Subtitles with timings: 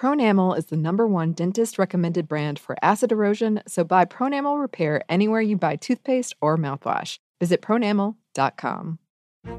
[0.00, 5.02] Pronamel is the number one dentist recommended brand for acid erosion, so buy Pronamel Repair
[5.10, 7.18] anywhere you buy toothpaste or mouthwash.
[7.38, 8.98] Visit pronamel.com.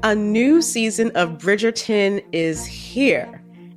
[0.02, 3.41] A new season of Bridgerton is here.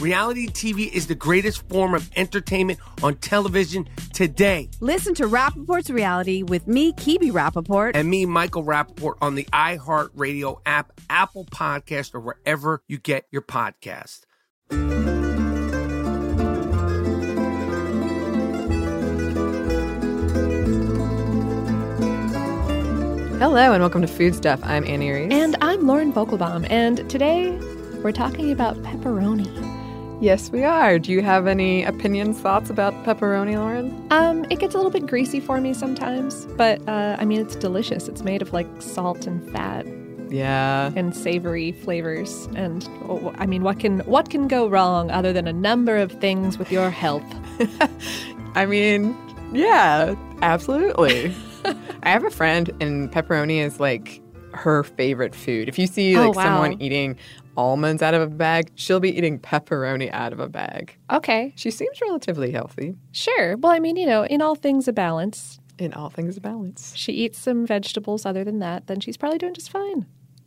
[0.00, 4.68] Reality TV is the greatest form of entertainment on television today.
[4.80, 7.92] Listen to Rapaport's Reality with me, Kebby Rapaport.
[7.94, 13.42] And me, Michael Rapaport, on the iHeartRadio app, Apple Podcast, or wherever you get your
[13.42, 14.22] podcast.
[23.38, 24.60] Hello and welcome to Food Stuff.
[24.62, 25.32] I'm Annie Reese.
[25.32, 27.50] And I'm Lauren Vogelbaum, and today
[28.02, 29.71] we're talking about pepperoni.
[30.22, 31.00] Yes, we are.
[31.00, 34.06] Do you have any opinions, thoughts about pepperoni, Lauren?
[34.12, 37.56] Um, it gets a little bit greasy for me sometimes, but uh, I mean, it's
[37.56, 38.06] delicious.
[38.06, 39.84] It's made of like salt and fat
[40.30, 40.92] Yeah.
[40.94, 45.48] and savory flavors, and oh, I mean, what can what can go wrong other than
[45.48, 47.24] a number of things with your health?
[48.54, 49.16] I mean,
[49.52, 51.34] yeah, absolutely.
[52.04, 54.20] I have a friend, and pepperoni is like
[54.54, 55.68] her favorite food.
[55.68, 56.42] If you see Oh, like wow.
[56.44, 57.16] someone eating
[57.56, 60.96] almonds out of a bag, she'll be eating pepperoni out of a bag.
[61.10, 63.56] Okay, She seems relatively healthy sure.
[63.56, 65.58] Well, I mean, you know, in all things a balance.
[65.78, 66.92] in all things a balance.
[66.96, 70.06] She eats some vegetables other than that, then she's probably doing just fine.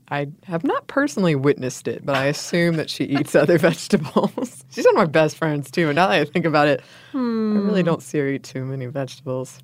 [0.10, 4.64] I have not personally witnessed it, but I assume that she eats other vegetables.
[4.72, 6.82] She's one of my best friends too, and now that I think about it,
[7.14, 7.86] I really hmm.
[7.86, 9.60] don't see her eat too many vegetables.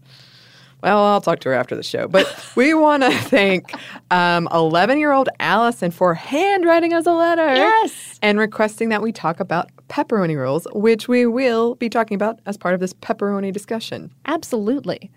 [0.83, 2.07] Well, I'll talk to her after the show.
[2.07, 3.73] But we want to thank
[4.09, 7.53] um, 11 year old Allison for handwriting us a letter.
[7.53, 8.19] Yes.
[8.21, 12.57] And requesting that we talk about pepperoni rolls, which we will be talking about as
[12.57, 14.11] part of this pepperoni discussion.
[14.25, 15.11] Absolutely.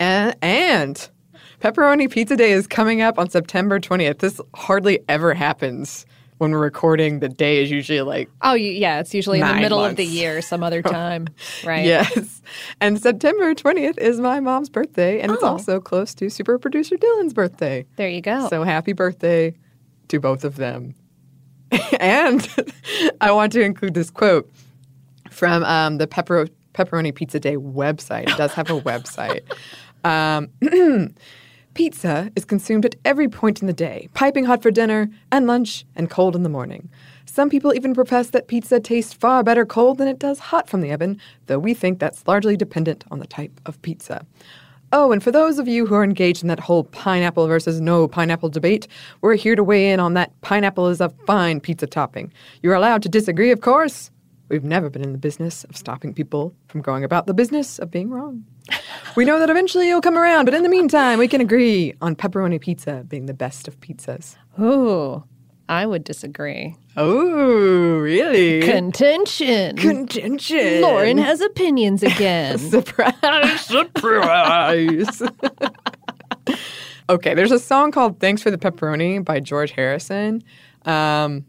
[0.00, 1.08] And, and
[1.60, 4.18] Pepperoni Pizza Day is coming up on September 20th.
[4.18, 6.04] This hardly ever happens
[6.44, 7.18] when we're recording.
[7.20, 9.00] The day is usually like, Oh, yeah.
[9.00, 11.26] It's usually in the middle of the year, some other time,
[11.64, 11.84] right?
[11.84, 12.42] yes.
[12.80, 15.48] And September 20th is my mom's birthday, and it's Oh.
[15.48, 17.86] also close to super producer Dylan's birthday.
[17.96, 18.48] There you go.
[18.48, 19.54] So happy birthday
[20.08, 20.94] to both of them.
[22.00, 22.46] and
[23.20, 24.50] I want to include this quote
[25.30, 28.28] from um, the Pepper- Pepperoni Pizza Day website.
[28.28, 29.42] It does have a website.
[30.04, 30.50] Um,
[31.74, 35.84] Pizza is consumed at every point in the day, piping hot for dinner and lunch
[35.96, 36.88] and cold in the morning.
[37.26, 40.82] Some people even profess that pizza tastes far better cold than it does hot from
[40.82, 44.24] the oven, though we think that's largely dependent on the type of pizza.
[44.92, 48.06] Oh, and for those of you who are engaged in that whole pineapple versus no
[48.06, 48.86] pineapple debate,
[49.20, 52.32] we're here to weigh in on that pineapple is a fine pizza topping.
[52.62, 54.12] You're allowed to disagree, of course.
[54.48, 57.90] We've never been in the business of stopping people from going about the business of
[57.90, 58.44] being wrong.
[59.16, 62.14] We know that eventually you'll come around, but in the meantime, we can agree on
[62.14, 64.36] pepperoni pizza being the best of pizzas.
[64.60, 65.24] Ooh,
[65.68, 66.76] I would disagree.
[66.96, 68.60] Oh, really?
[68.60, 69.76] Contention.
[69.76, 70.82] Contention.
[70.82, 72.58] Lauren has opinions again.
[72.58, 75.22] Surprise, surprise.
[77.08, 80.42] okay, there's a song called Thanks for the Pepperoni by George Harrison.
[80.84, 81.46] Um,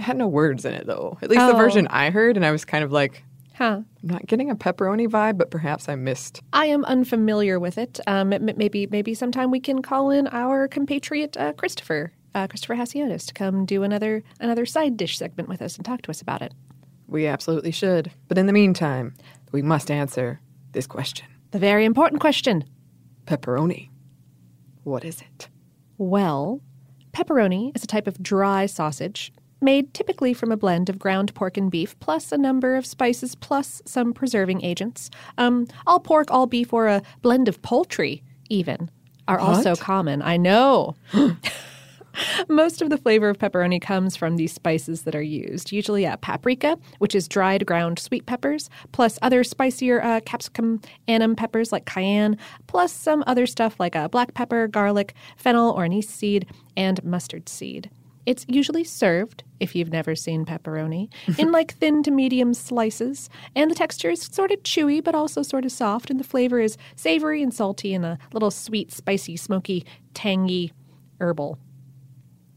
[0.00, 1.18] had no words in it, though.
[1.22, 1.56] At least the Oh.
[1.58, 3.24] version I heard, and I was kind of like,
[3.54, 3.82] Huh.
[4.02, 6.40] I'm not getting a pepperoni vibe, but perhaps I missed.
[6.52, 8.00] I am unfamiliar with it.
[8.06, 13.26] Um, maybe maybe sometime we can call in our compatriot uh, Christopher uh, Christopher Hasiotis
[13.26, 16.40] to come do another another side dish segment with us and talk to us about
[16.42, 16.54] it.
[17.06, 18.10] We absolutely should.
[18.28, 19.14] But in the meantime,
[19.52, 20.40] we must answer
[20.72, 22.64] this question The very important question.
[23.26, 23.90] pepperoni.
[24.84, 25.48] What is it?
[25.98, 26.60] Well,
[27.12, 31.56] pepperoni is a type of dry sausage made typically from a blend of ground pork
[31.56, 35.10] and beef, plus a number of spices, plus some preserving agents.
[35.38, 38.90] Um, all pork, all beef, or a blend of poultry, even,
[39.28, 39.80] are also What?
[39.80, 40.22] common.
[40.22, 40.94] I know.
[42.48, 46.16] Most of the flavor of pepperoni comes from these spices that are used, usually uh,
[46.16, 51.86] paprika, which is dried ground sweet peppers, plus other spicier uh, capsicum annuum peppers like
[51.86, 52.36] cayenne,
[52.66, 56.46] plus some other stuff like uh, black pepper, garlic, fennel or anise seed,
[56.76, 57.90] and mustard seed.
[58.26, 61.08] It's usually served, if you've never seen pepperoni,
[61.38, 65.42] in like thin to medium slices, and the texture is sort of chewy but also
[65.42, 69.36] sort of soft, and the flavor is savory and salty and a little sweet, spicy,
[69.36, 69.84] smoky,
[70.14, 70.72] tangy,
[71.20, 71.58] herbal.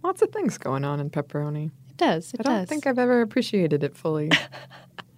[0.03, 1.67] Lots of things going on in pepperoni.
[1.89, 2.33] It does.
[2.33, 2.69] It I don't does.
[2.69, 4.29] think I've ever appreciated it fully.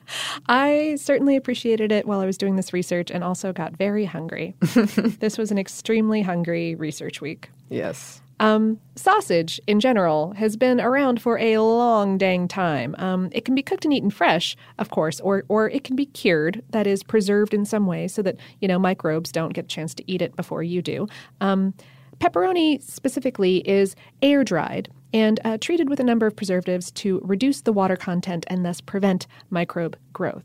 [0.47, 4.55] I certainly appreciated it while I was doing this research and also got very hungry.
[4.61, 7.49] this was an extremely hungry research week.
[7.69, 8.21] yes.
[8.39, 12.95] Um, sausage, in general, has been around for a long dang time.
[12.97, 16.05] Um, it can be cooked and eaten fresh, of course, or or it can be
[16.07, 19.67] cured, that is, preserved in some way so that you know microbes don't get a
[19.67, 21.07] chance to eat it before you do.
[21.39, 21.73] Um,
[22.19, 27.61] pepperoni specifically is air dried and uh, treated with a number of preservatives to reduce
[27.61, 30.43] the water content and thus prevent microbe growth.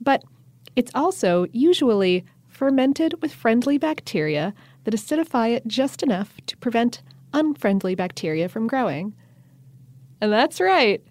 [0.00, 0.22] But
[0.76, 4.52] it's also usually fermented with friendly bacteria
[4.84, 7.02] that acidify it just enough to prevent
[7.32, 9.14] unfriendly bacteria from growing.
[10.20, 11.02] And that's right.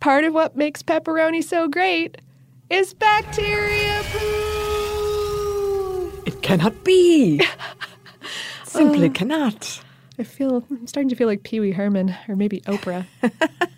[0.00, 2.18] Part of what makes pepperoni so great
[2.70, 6.12] is bacteria poo.
[6.26, 7.44] It cannot be.
[8.64, 9.80] Simply uh, cannot.
[10.18, 13.06] I feel I'm starting to feel like Pee Wee Herman or maybe Oprah.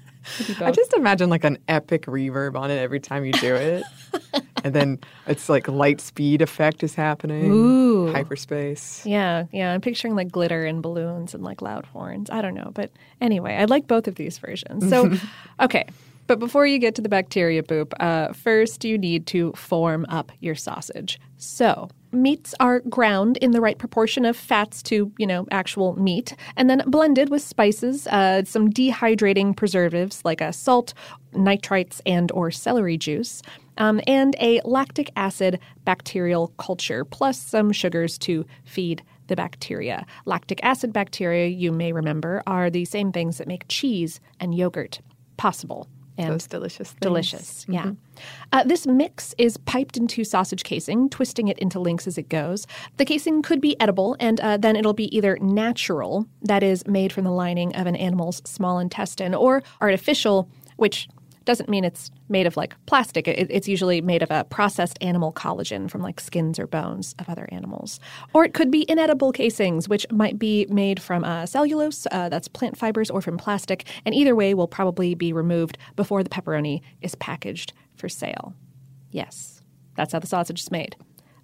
[0.61, 3.85] I just imagine like an epic reverb on it every time you do it.
[4.65, 7.51] and then it's like light speed effect is happening.
[7.51, 8.13] Ooh.
[8.13, 9.05] Hyperspace.
[9.07, 9.73] Yeah, yeah.
[9.73, 12.31] I'm picturing like glitter and balloons and like loud horns.
[12.31, 12.71] I don't know.
[12.75, 12.91] But
[13.21, 14.89] anyway, I like both of these versions.
[14.89, 15.13] So,
[15.61, 15.87] okay.
[16.27, 20.33] But before you get to the bacteria poop, uh, first you need to form up
[20.41, 21.21] your sausage.
[21.37, 26.35] So, meats are ground in the right proportion of fats to, you know, actual meat,
[26.57, 30.95] and then blended with spices, uh, some dehydrating preservatives like uh, salt,
[31.33, 33.43] nitrites, and or celery juice
[33.79, 40.07] um, and a lactic acid bacterial culture, plus some sugars to feed the bacteria.
[40.25, 45.01] Lactic acid bacteria, you may remember, are the same things that make cheese and yogurt
[45.37, 45.89] possible.
[46.19, 47.01] And Those delicious things.
[47.01, 47.93] delicious, yeah.
[48.53, 52.67] Uh, this mix is piped into sausage casing, twisting it into links as it goes.
[52.97, 57.13] The casing could be edible, and uh, then it'll be either natural, that is, made
[57.13, 61.07] from the lining of an animal's small intestine, or artificial, which
[61.47, 63.27] doesn't mean it's made of like plastic.
[63.27, 67.29] It, it's usually made of a processed animal collagen from like skins or bones of
[67.29, 67.99] other animals.
[68.35, 72.49] Or it could be inedible casings, which might be made from uh, cellulose, uh, that's
[72.49, 73.87] plant fibers, or from plastic.
[74.05, 78.55] And either way will probably be removed before the pepperoni is packaged for sale.
[79.11, 79.63] Yes,
[79.95, 80.97] that's how the sausage is made.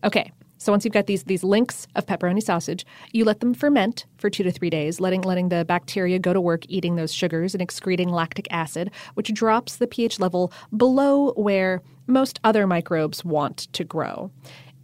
[0.05, 0.33] Okay,
[0.63, 4.31] so once you've got these these links of pepperoni sausage, you let them ferment for
[4.31, 7.61] two to three days, letting letting the bacteria go to work eating those sugars and
[7.61, 13.83] excreting lactic acid, which drops the pH level below where most other microbes want to
[13.83, 14.31] grow.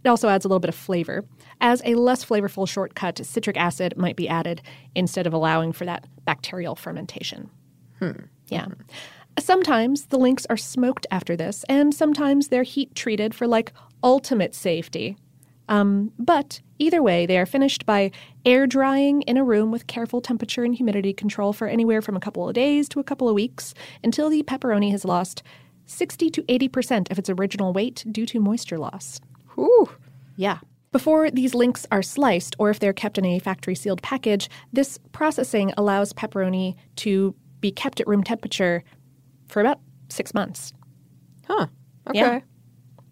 [0.03, 1.23] It also adds a little bit of flavor.
[1.61, 4.61] As a less flavorful shortcut, citric acid might be added
[4.95, 7.49] instead of allowing for that bacterial fermentation.
[7.99, 8.11] Hmm.
[8.47, 8.67] Yeah.
[9.37, 13.71] Sometimes the links are smoked after this, and sometimes they're heat treated for like
[14.03, 15.17] ultimate safety.
[15.69, 18.11] Um, but either way, they are finished by
[18.43, 22.19] air drying in a room with careful temperature and humidity control for anywhere from a
[22.19, 23.73] couple of days to a couple of weeks
[24.03, 25.43] until the pepperoni has lost
[25.85, 29.21] 60 to 80% of its original weight due to moisture loss.
[29.55, 29.89] Whew.
[30.35, 30.59] Yeah.
[30.91, 34.97] Before these links are sliced, or if they're kept in a factory sealed package, this
[35.11, 38.83] processing allows pepperoni to be kept at room temperature
[39.47, 40.73] for about six months.
[41.47, 41.67] Huh.
[42.07, 42.19] Okay.
[42.19, 42.39] Yeah.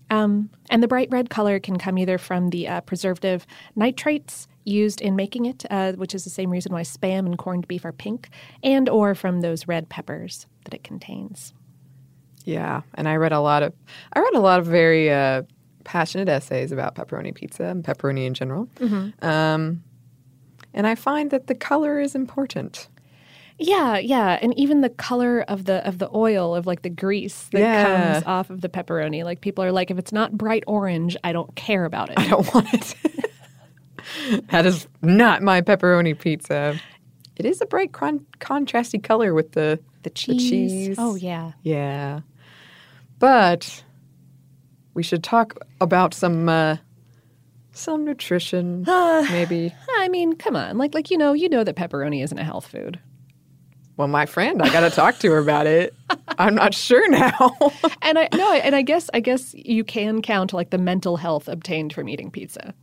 [0.09, 3.45] Um, and the bright red color can come either from the uh, preservative
[3.75, 7.67] nitrates used in making it, uh, which is the same reason why spam and corned
[7.67, 8.29] beef are pink,
[8.63, 11.53] and or from those red peppers that it contains.
[12.45, 13.73] Yeah, and I read a lot of
[14.13, 15.43] I read a lot of very uh,
[15.83, 18.69] passionate essays about pepperoni pizza and pepperoni in general.
[19.21, 19.83] Um,
[20.73, 22.87] and I find that the color is important.
[23.59, 27.49] Yeah, yeah, and even the color of the of the oil of like the grease
[27.51, 28.11] that Yeah.
[28.13, 29.23] comes off of the pepperoni.
[29.23, 32.19] Like people are like, if it's not bright orange, I don't care about it.
[32.19, 32.95] I don't want it.
[34.49, 36.79] that is not my pepperoni pizza.
[37.35, 40.49] It is a bright con- contrasty color with the The cheese.
[40.49, 40.95] cheese.
[40.99, 41.53] Oh yeah.
[41.63, 42.19] Yeah.
[43.19, 43.83] But
[44.93, 46.77] we should talk about some uh,
[47.71, 49.73] some nutrition, maybe.
[49.97, 50.77] I mean, come on.
[50.77, 52.99] Like like you know, you know that pepperoni isn't a health food.
[53.97, 55.93] Well, my friend, I got to talk to her about it.
[56.37, 57.57] I'm not sure now.
[58.03, 61.49] And I no, and I guess I guess you can count like the mental health
[61.49, 62.73] obtained from eating pizza.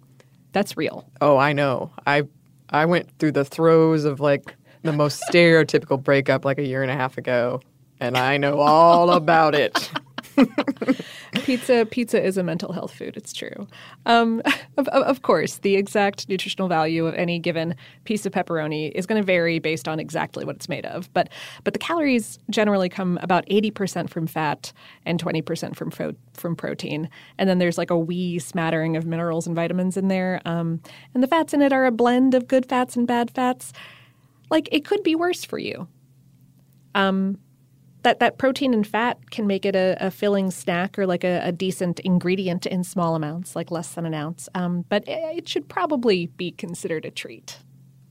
[0.53, 1.09] That's real.
[1.23, 1.91] oh, I know.
[2.07, 2.25] I
[2.71, 6.91] I went through the throes of like the most stereotypical breakup like a year and
[6.91, 7.61] a half ago,
[8.01, 9.91] and I know all about it.
[11.33, 13.17] Pizza pizza is a mental health food.
[13.17, 13.67] It's true.
[14.07, 14.43] Um,
[14.77, 17.75] of, of, course, the exact nutritional value of any given
[18.05, 21.13] piece of pepperoni is going to vary based on exactly what it's made of.
[21.13, 21.29] But
[21.65, 24.73] but the calories generally come about eighty percent from fat
[25.07, 27.09] and twenty percent from fro- from protein.
[27.39, 30.41] And then there's like a wee smattering of minerals and vitamins in there.
[30.45, 30.81] Um,
[31.15, 33.73] and the fats in it are a blend of good fats and bad fats.
[34.51, 35.89] Like it could be worse for you
[38.05, 41.41] that that protein and fat can make it a, a filling snack or like a,
[41.43, 44.49] a decent ingredient in small amounts, like less than an ounce.
[44.55, 47.59] Um, but it, it should probably be considered a treat.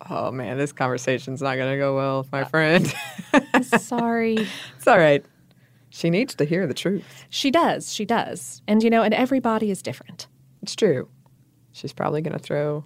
[0.09, 2.93] Oh man, this conversation's not going to go well with my friend.
[3.63, 4.47] Sorry.
[4.77, 5.25] it's all right.
[5.89, 7.25] She needs to hear the truth.
[7.29, 7.93] she does.
[7.93, 8.61] She does.
[8.67, 10.27] And you know, and every body is different.
[10.61, 11.07] It's true.
[11.71, 12.83] She's probably going to throw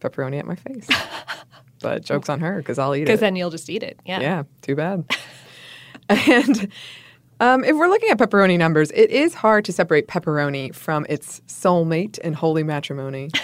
[0.00, 0.88] pepperoni at my face.
[1.80, 3.04] but joke's on her because I'll eat it.
[3.06, 3.98] Because then you'll just eat it.
[4.04, 4.20] Yeah.
[4.20, 5.04] yeah, too bad.
[6.28, 6.68] and
[7.38, 11.40] um, if we're looking at pepperoni numbers, it is hard to separate pepperoni from its
[11.46, 13.30] soulmate in holy matrimony.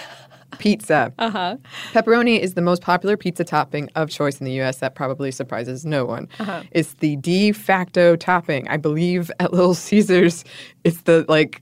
[0.59, 1.13] Pizza.
[1.19, 1.57] Uh huh.
[1.93, 4.77] Pepperoni is the most popular pizza topping of choice in the U.S.
[4.77, 6.29] That probably surprises no one.
[6.39, 6.63] Uh-huh.
[6.71, 8.67] It's the de facto topping.
[8.69, 10.45] I believe at Little Caesars,
[10.83, 11.61] it's the like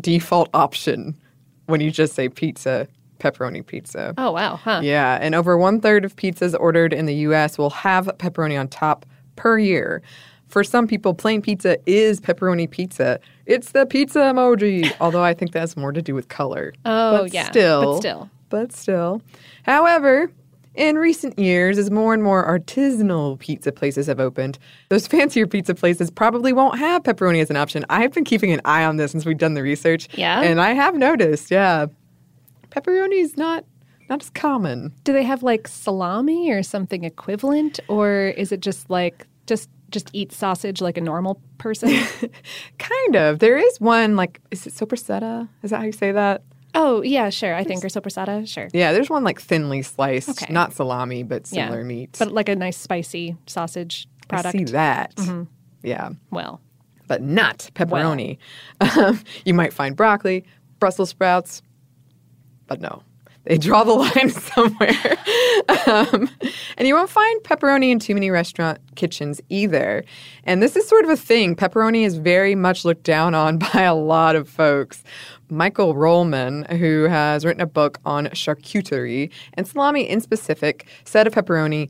[0.00, 1.16] default option
[1.66, 2.88] when you just say pizza,
[3.20, 4.12] pepperoni pizza.
[4.18, 4.56] Oh, wow.
[4.56, 4.80] Huh.
[4.82, 7.58] Yeah, and over one third of pizzas ordered in the U.S.
[7.58, 9.06] will have pepperoni on top
[9.40, 10.02] per year.
[10.48, 13.18] For some people, plain pizza is pepperoni pizza.
[13.46, 16.74] It's the pizza emoji, although I think that has more to do with color.
[16.84, 18.30] Oh, but yeah, but Still, still.
[18.50, 19.22] But still.
[19.62, 20.30] However,
[20.74, 24.58] in recent years, as more and more artisanal pizza places have opened,
[24.90, 27.86] those fancier pizza places probably won't have pepperoni as an option.
[27.88, 30.08] I've been keeping an eye on this since we've done the research.
[30.18, 30.42] Yeah?
[30.42, 31.86] And I have noticed, yeah.
[32.70, 33.64] Pepperoni is not
[34.10, 34.92] not as common.
[35.04, 37.80] Do they have like salami or something equivalent?
[37.88, 41.90] Or is it just like, just just eat sausage like a normal person?
[42.78, 43.38] Kind of.
[43.40, 45.48] There is one like is it sopressata?
[45.62, 46.42] Is that how you say that?
[46.76, 47.52] oh, yeah, sure.
[47.52, 47.84] I think.
[47.84, 48.46] Or sopressata.
[48.46, 48.68] Sure.
[48.72, 50.52] Yeah, there's one like thinly sliced, Okay.
[50.52, 51.66] not salami, but Yeah.
[51.66, 52.14] similar meat.
[52.16, 54.54] But like a nice spicy sausage product.
[54.54, 55.18] I see that.
[55.82, 56.60] Yeah, Well,
[57.08, 58.38] but not pepperoni.
[58.96, 60.44] Um, you might find broccoli,
[60.78, 61.60] Brussels sprouts,
[62.68, 63.02] but no.
[63.44, 65.18] They draw the line somewhere.
[65.86, 66.30] um,
[66.76, 70.04] and you won't find pepperoni in too many restaurant kitchens either.
[70.44, 71.56] And this is sort of a thing.
[71.56, 75.02] Pepperoni is very much looked down on by a lot of folks.
[75.48, 81.34] Michael Ruhlman, who has written a book on charcuterie and salami in specific, said of
[81.34, 81.88] pepperoni,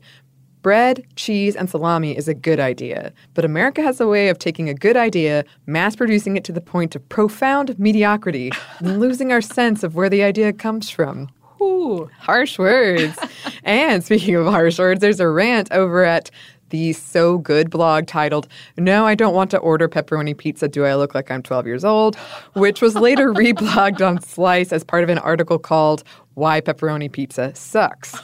[0.61, 4.69] Bread, cheese, and salami is a good idea, but America has a way of taking
[4.69, 9.41] a good idea, mass producing it to the point of profound mediocrity, and losing our
[9.41, 11.29] sense of where the idea comes from.
[11.61, 13.17] Ooh, harsh words.
[13.63, 16.31] and speaking of harsh words, there's a rant over at
[16.71, 20.67] the So Good blog titled, No, I Don't Want to Order Pepperoni Pizza.
[20.67, 22.15] Do I Look Like I'm 12 Years Old?
[22.53, 26.03] which was later reblogged on Slice as part of an article called
[26.33, 28.15] Why Pepperoni Pizza Sucks.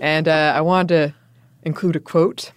[0.00, 1.14] And uh, I wanted to
[1.62, 2.52] include a quote.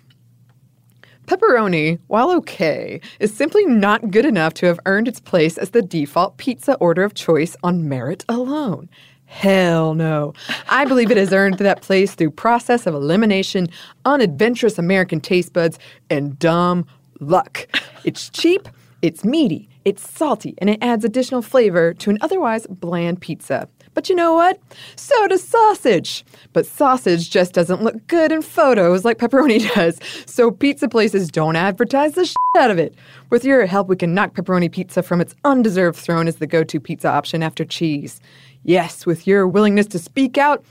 [1.28, 5.82] Pepperoni, while okay, is simply not good enough to have earned its place as the
[5.82, 8.90] default pizza order of choice on merit alone.
[9.28, 10.34] Hell no.
[10.70, 13.68] I believe it has earned that place through process of elimination,
[14.06, 15.78] unadventurous American taste buds,
[16.10, 16.86] and dumb
[17.20, 17.68] luck.
[18.04, 18.68] It's cheap,
[19.02, 23.68] it's meaty, it's salty, and it adds additional flavor to an otherwise bland pizza.
[23.94, 24.60] But you know what?
[24.96, 26.24] So does sausage.
[26.54, 30.00] But sausage just doesn't look good in photos like pepperoni does.
[30.28, 32.94] So pizza places don't advertise the shit out of it.
[33.32, 36.64] With your help, we can knock pepperoni pizza from its undeserved throne as the go
[36.64, 38.22] to pizza option after cheese.
[38.64, 40.64] Yes, with your willingness to speak out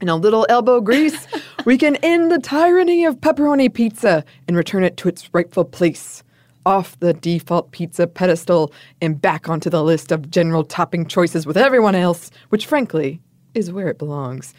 [0.00, 1.26] and a little elbow grease,
[1.64, 6.22] we can end the tyranny of pepperoni pizza and return it to its rightful place
[6.66, 11.56] off the default pizza pedestal and back onto the list of general topping choices with
[11.56, 13.20] everyone else, which frankly
[13.54, 14.52] is where it belongs.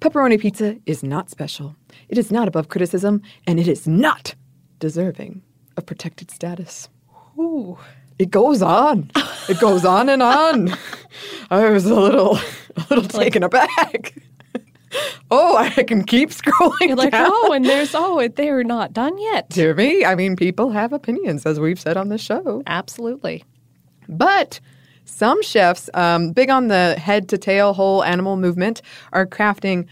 [0.00, 1.74] Pepperoni pizza is not special.
[2.08, 4.34] It is not above criticism, and it is not
[4.78, 5.42] deserving
[5.76, 6.88] of protected status.
[7.38, 7.78] Ooh.
[8.18, 9.10] It goes on.
[9.48, 10.72] It goes on and on.
[11.50, 12.36] I was a little,
[12.76, 14.14] a little taken aback.
[15.30, 17.28] oh, I can keep scrolling You're like, down.
[17.28, 19.48] oh, and there's, oh, they're not done yet.
[19.50, 22.62] Dear me, I mean, people have opinions, as we've said on the show.
[22.66, 23.44] Absolutely.
[24.08, 24.60] But
[25.04, 28.80] some chefs, um, big on the head to tail whole animal movement,
[29.12, 29.86] are crafting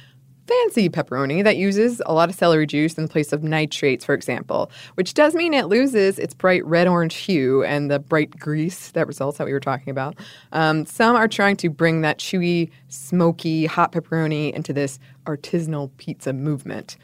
[0.47, 4.15] fancy pepperoni that uses a lot of celery juice in the place of nitrates, for
[4.15, 8.91] example, which does mean it loses its bright red orange hue and the bright grease
[8.91, 10.17] that results that we were talking about.
[10.53, 16.33] Um, some are trying to bring that chewy, smoky, hot pepperoni into this artisanal pizza
[16.33, 16.97] movement.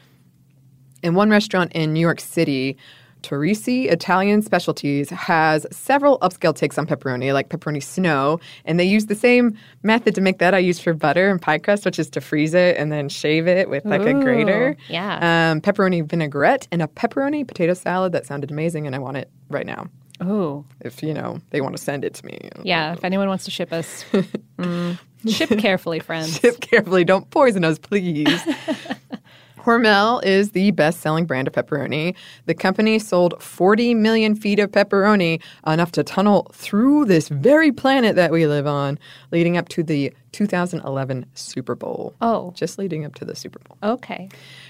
[1.01, 2.77] In one restaurant in New York City,
[3.21, 9.07] Torrisi Italian Specialties has several upscale takes on pepperoni, like pepperoni snow, and they use
[9.07, 12.09] the same method to make that I use for butter and pie crust, which is
[12.11, 14.75] to freeze it and then shave it with like a grater.
[14.87, 15.51] Yeah.
[15.51, 19.29] Um, pepperoni vinaigrette and a pepperoni potato salad that sounded amazing, and I want it
[19.49, 19.87] right now.
[20.21, 22.93] Oh, If you know they want to send it to me, yeah.
[22.93, 24.03] If anyone wants to ship us,
[24.57, 24.97] mm,
[25.27, 26.39] ship carefully, friends.
[26.39, 27.05] Ship carefully.
[27.05, 28.41] Don't poison us, please.
[29.63, 32.15] Hormel is the best selling brand of pepperoni.
[32.45, 38.15] The company sold 40 million feet of pepperoni, enough to tunnel through this very planet
[38.15, 38.97] that we live on,
[39.31, 42.13] leading up to the 2011 Super Bowl.
[42.21, 42.53] Oh.
[42.55, 43.77] Just leading up to the Super Bowl.
[43.83, 44.29] Okay.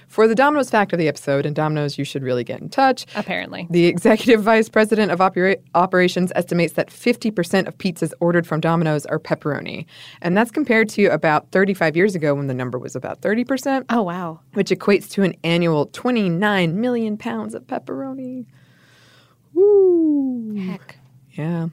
[0.10, 3.06] For the Domino's fact of the episode, and Domino's, you should really get in touch.
[3.16, 3.68] Apparently.
[3.70, 9.06] The executive vice president of opera- operations estimates that 50% of pizzas ordered from Domino's
[9.06, 9.86] are pepperoni.
[10.22, 14.02] And that's compared to about 35 years ago when the number was about 30%, Oh,
[14.02, 14.40] wow.
[14.54, 18.46] which equates to an annual 29 million pounds of pepperoni.
[19.54, 20.56] Woo!
[20.56, 20.98] Heck.
[21.32, 21.68] Yeah.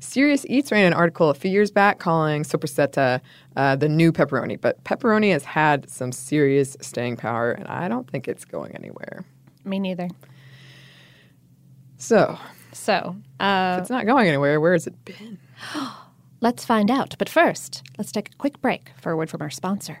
[0.00, 3.20] Serious Eats ran an article a few years back calling Sopressata
[3.56, 8.08] uh, the new pepperoni, but pepperoni has had some serious staying power, and I don't
[8.10, 9.24] think it's going anywhere.
[9.64, 10.08] Me neither.
[11.98, 12.38] So,
[12.72, 15.38] So, if uh, it's not going anywhere, where has it been?
[16.40, 17.14] let's find out.
[17.18, 20.00] But first, let's take a quick break for a word from our sponsor.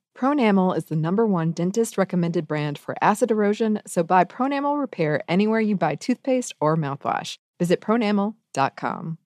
[0.17, 5.23] Pronamel is the number one dentist recommended brand for acid erosion, so buy Pronamel Repair
[5.27, 7.37] anywhere you buy toothpaste or mouthwash.
[7.59, 9.17] Visit pronamel.com.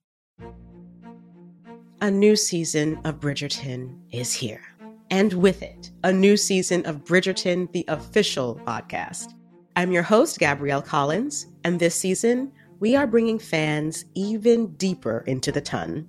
[2.00, 4.62] A new season of Bridgerton is here.
[5.10, 9.32] And with it, a new season of Bridgerton, the official podcast.
[9.76, 15.52] I'm your host, Gabrielle Collins, and this season, we are bringing fans even deeper into
[15.52, 16.08] the ton.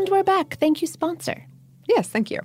[0.00, 0.56] And we're back.
[0.58, 1.44] Thank you, sponsor.
[1.86, 2.40] Yes, thank you.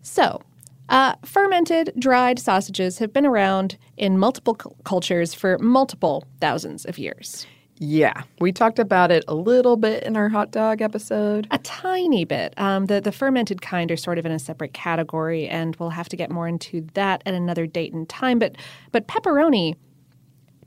[0.00, 0.42] So,
[0.90, 6.98] uh, fermented, dried sausages have been around in multiple cu- cultures for multiple thousands of
[6.98, 7.48] years.
[7.80, 11.48] Yeah, we talked about it a little bit in our hot dog episode.
[11.50, 12.54] A tiny bit.
[12.56, 16.08] Um, the the fermented kind are sort of in a separate category, and we'll have
[16.10, 18.38] to get more into that at another date and time.
[18.38, 18.54] But
[18.92, 19.74] but pepperoni,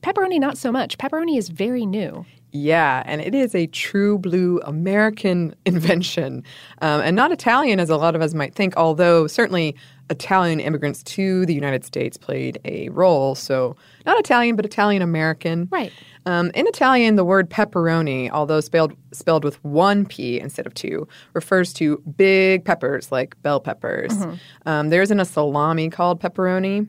[0.01, 0.97] pepperoni, not so much.
[0.97, 2.25] Pepperoni is very new.
[2.55, 6.43] Yeah, and it is a true blue American invention,
[6.81, 8.77] um, and not Italian as a lot of us might think.
[8.77, 9.75] Although certainly
[10.11, 13.33] Italian immigrants to the United States played a role.
[13.35, 15.67] So not Italian, but Italian American.
[15.71, 15.91] Right.
[16.25, 21.07] Um, in Italian, the word pepperoni, although spelled spelled with one p instead of two,
[21.33, 24.11] refers to big peppers like bell peppers.
[24.11, 24.35] Mm-hmm.
[24.67, 26.87] Um, there isn't a salami called pepperoni.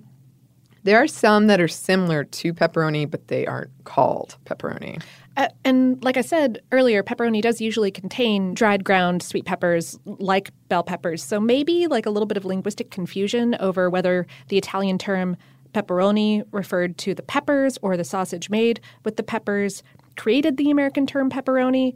[0.83, 5.03] There are some that are similar to pepperoni, but they aren't called pepperoni.
[5.37, 10.51] Uh, and like I said earlier, pepperoni does usually contain dried ground sweet peppers like
[10.69, 11.23] bell peppers.
[11.23, 15.37] So maybe like a little bit of linguistic confusion over whether the Italian term
[15.73, 19.83] pepperoni referred to the peppers or the sausage made with the peppers
[20.17, 21.95] created the American term pepperoni,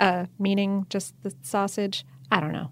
[0.00, 2.04] uh, meaning just the sausage.
[2.32, 2.70] I don't know.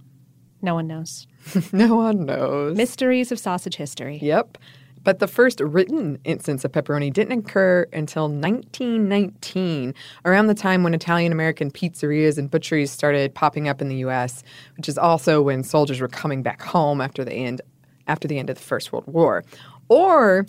[0.61, 1.27] No one knows.
[1.73, 2.77] no one knows.
[2.77, 4.19] Mysteries of sausage history.
[4.21, 4.59] Yep.
[5.09, 9.95] But the first written instance of pepperoni didn't occur until 1919,
[10.27, 14.45] around the time when Italian American pizzerias and butcheries started popping up in the U.S.,
[14.77, 17.63] which is also when soldiers were coming back home after the end
[18.07, 19.45] after the end of the First World War,
[19.89, 20.45] or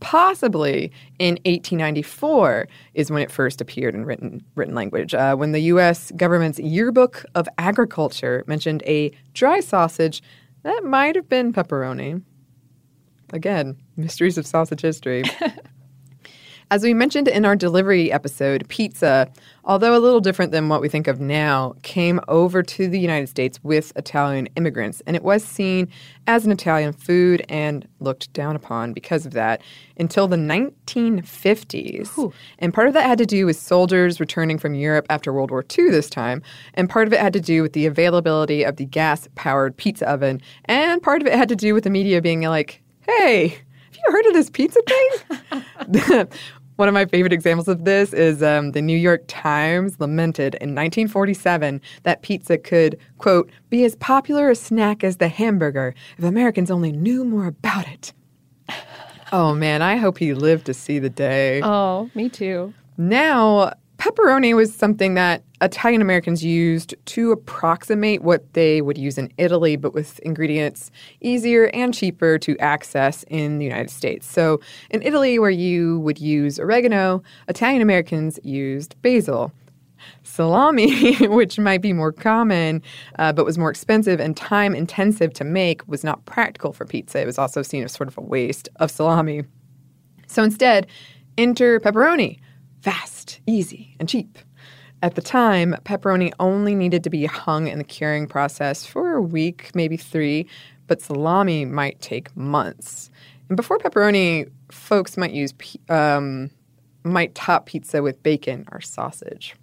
[0.00, 5.60] possibly in 1894 is when it first appeared in written written language, uh, when the
[5.74, 6.10] U.S.
[6.16, 10.20] government's Yearbook of Agriculture mentioned a dry sausage
[10.64, 12.22] that might have been pepperoni.
[13.32, 15.22] Again, mysteries of sausage history.
[16.72, 19.28] As we mentioned in our delivery episode, pizza,
[19.64, 23.28] although a little different than what we think of now, came over to the United
[23.28, 25.88] States with Italian immigrants, and it was seen
[26.28, 29.62] as an Italian food and looked down upon because of that
[29.98, 32.16] until the 1950s.
[32.16, 32.32] Ooh.
[32.60, 35.64] And part of that had to do with soldiers returning from Europe after World War
[35.76, 36.40] II this time,
[36.74, 40.08] and part of it had to do with the availability of the gas powered pizza
[40.08, 42.80] oven, and part of it had to do with the media being like,
[43.18, 46.26] hey, have you heard of this pizza thing?
[46.76, 50.70] One of my favorite examples of this is um, the New York Times lamented in
[50.70, 56.70] 1947 that pizza could, quote, be as popular a snack as the hamburger if Americans
[56.70, 58.14] only knew more about it.
[59.32, 61.60] Oh man, I hope he lived to see the day.
[61.62, 62.74] Oh, me too.
[62.96, 69.30] Now, pepperoni was something that Italian Americans used to approximate what they would use in
[69.36, 74.26] Italy, but with ingredients easier and cheaper to access in the United States.
[74.26, 74.58] So,
[74.88, 79.52] in Italy, where you would use oregano, Italian Americans used basil.
[80.22, 82.82] Salami, which might be more common
[83.18, 87.20] uh, but was more expensive and time intensive to make, was not practical for pizza.
[87.20, 89.44] It was also seen as sort of a waste of salami.
[90.26, 90.86] So instead,
[91.36, 92.38] enter pepperoni
[92.82, 94.38] fast, easy, and cheap.
[95.02, 99.22] At the time, pepperoni only needed to be hung in the curing process for a
[99.22, 100.46] week, maybe three,
[100.86, 103.10] but salami might take months.
[103.48, 105.54] And before pepperoni, folks might use
[105.88, 106.50] um,
[107.02, 109.56] might top pizza with bacon or sausage.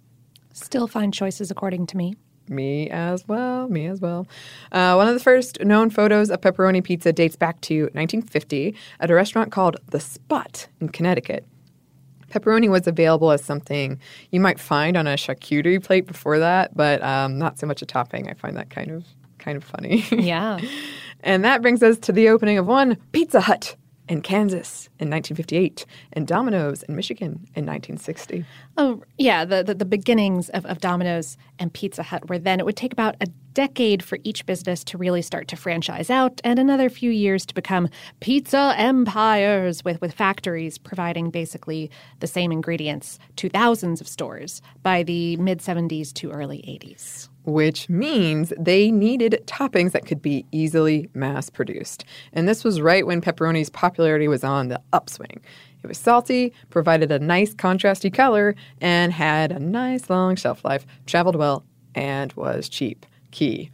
[0.52, 2.14] Still fine choices, according to me.
[2.48, 3.68] Me as well.
[3.68, 4.26] Me as well.
[4.72, 9.10] Uh, one of the first known photos of pepperoni pizza dates back to 1950 at
[9.10, 11.46] a restaurant called The Spot in Connecticut.
[12.30, 13.98] Pepperoni was available as something
[14.30, 17.86] you might find on a charcuterie plate before that, but um, not so much a
[17.86, 18.28] topping.
[18.28, 19.04] I find that kind of
[19.38, 20.04] kind of funny.
[20.10, 20.60] Yeah.
[21.20, 23.76] and that brings us to the opening of one Pizza Hut
[24.08, 28.44] in Kansas in 1958 and Domino's in Michigan in 1960.
[28.76, 29.44] Oh, yeah.
[29.44, 32.60] The, the, the beginnings of, of Domino's and Pizza Hut were then.
[32.60, 36.40] It would take about a decade for each business to really start to franchise out,
[36.44, 37.88] and another few years to become
[38.20, 41.90] pizza empires with, with factories providing basically
[42.20, 47.88] the same ingredients to thousands of stores by the mid 70s to early 80s which
[47.88, 52.04] means they needed toppings that could be easily mass produced.
[52.32, 55.40] And this was right when pepperoni's popularity was on the upswing.
[55.82, 60.86] It was salty, provided a nice contrasty color, and had a nice long shelf life,
[61.06, 63.06] traveled well, and was cheap.
[63.30, 63.70] Key.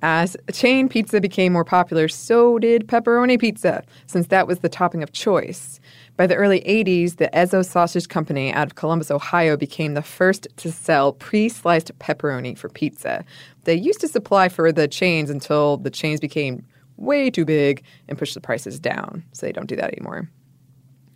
[0.00, 5.02] As chain pizza became more popular, so did pepperoni pizza, since that was the topping
[5.02, 5.77] of choice.
[6.18, 10.48] By the early 80s, the Ezzo Sausage Company out of Columbus, Ohio became the first
[10.56, 13.24] to sell pre sliced pepperoni for pizza.
[13.66, 18.18] They used to supply for the chains until the chains became way too big and
[18.18, 20.28] pushed the prices down, so they don't do that anymore.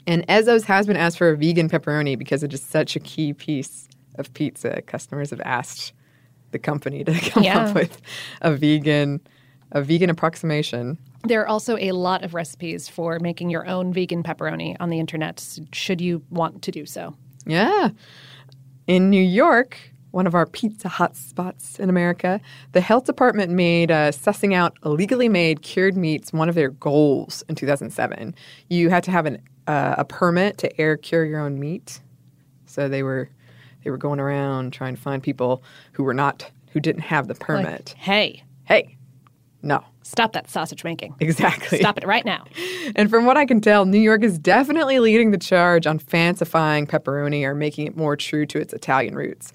[0.06, 3.32] And Ezzo's has been asked for a vegan pepperoni because it is such a key
[3.32, 3.88] piece
[4.20, 4.82] of pizza.
[4.82, 5.92] Customers have asked
[6.52, 7.66] the company to come Yeah.
[7.66, 8.00] up with
[8.40, 9.20] a vegan
[9.72, 10.98] a vegan approximation.
[11.24, 15.00] There are also a lot of recipes for making your own vegan pepperoni on the
[15.00, 17.14] internet, should you want to do so.
[17.46, 17.90] Yeah.
[18.86, 19.78] In New York,
[20.10, 22.40] one of our pizza hot spots in America,
[22.72, 27.42] the health department made uh, sussing out illegally made cured meats one of their goals
[27.48, 28.34] in 2007.
[28.68, 32.00] You had to have an, uh, a permit to air cure your own meat.
[32.66, 33.28] So they were
[33.84, 37.34] they were going around trying to find people who were not who didn't have the
[37.34, 37.88] permit.
[37.88, 38.96] Like, hey, hey,
[39.62, 39.84] no.
[40.02, 41.14] Stop that sausage making.
[41.20, 41.78] Exactly.
[41.78, 42.44] Stop it right now.
[42.96, 46.86] And from what I can tell, New York is definitely leading the charge on fancifying
[46.86, 49.52] pepperoni or making it more true to its Italian roots.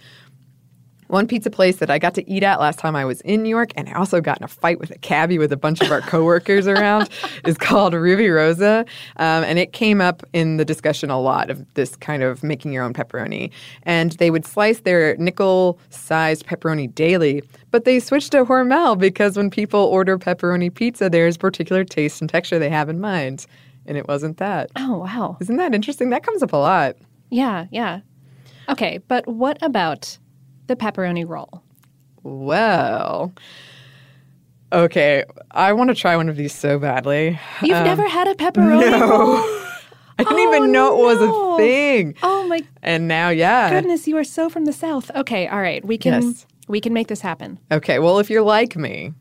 [1.07, 3.49] One pizza place that I got to eat at last time I was in New
[3.49, 5.91] York, and I also got in a fight with a cabbie with a bunch of
[5.91, 7.09] our coworkers around,
[7.45, 8.81] is called Rubirosa.
[9.17, 12.73] Um, and it came up in the discussion a lot of this kind of making
[12.73, 13.51] your own pepperoni.
[13.83, 17.41] And they would slice their nickel sized pepperoni daily,
[17.71, 22.29] but they switched to Hormel because when people order pepperoni pizza, there's particular taste and
[22.29, 23.45] texture they have in mind.
[23.85, 24.69] And it wasn't that.
[24.75, 25.37] Oh, wow.
[25.39, 26.09] Isn't that interesting?
[26.09, 26.97] That comes up a lot.
[27.29, 28.01] Yeah, yeah.
[28.69, 30.17] Okay, but what about
[30.67, 31.63] the pepperoni roll?
[32.23, 33.34] Well,
[34.71, 35.23] okay.
[35.51, 37.39] I want to try one of these so badly.
[37.62, 39.08] You've Um, never had a pepperoni no.
[39.10, 39.38] roll?
[40.19, 42.15] I didn't Oh, even know it was a thing.
[42.23, 43.69] Oh my And now, yeah.
[43.69, 45.12] goodness, you are so from the south.
[45.15, 45.86] Okay, all right.
[45.86, 46.45] We can Yes.
[46.67, 47.60] we can make this happen.
[47.71, 49.13] Okay, well, if you're like me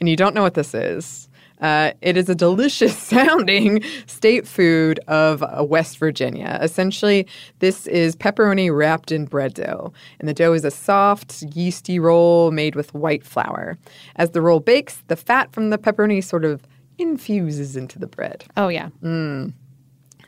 [0.00, 1.28] and you don't know what this is,
[1.62, 6.58] uh, it is a delicious sounding state food of uh, West Virginia.
[6.60, 7.26] Essentially,
[7.60, 9.92] this is pepperoni wrapped in bread dough.
[10.18, 13.78] And the dough is a soft, yeasty roll made with white flour.
[14.16, 16.66] As the roll bakes, the fat from the pepperoni sort of
[16.98, 18.44] infuses into the bread.
[18.56, 18.90] Oh yeah.
[19.02, 19.52] Mm.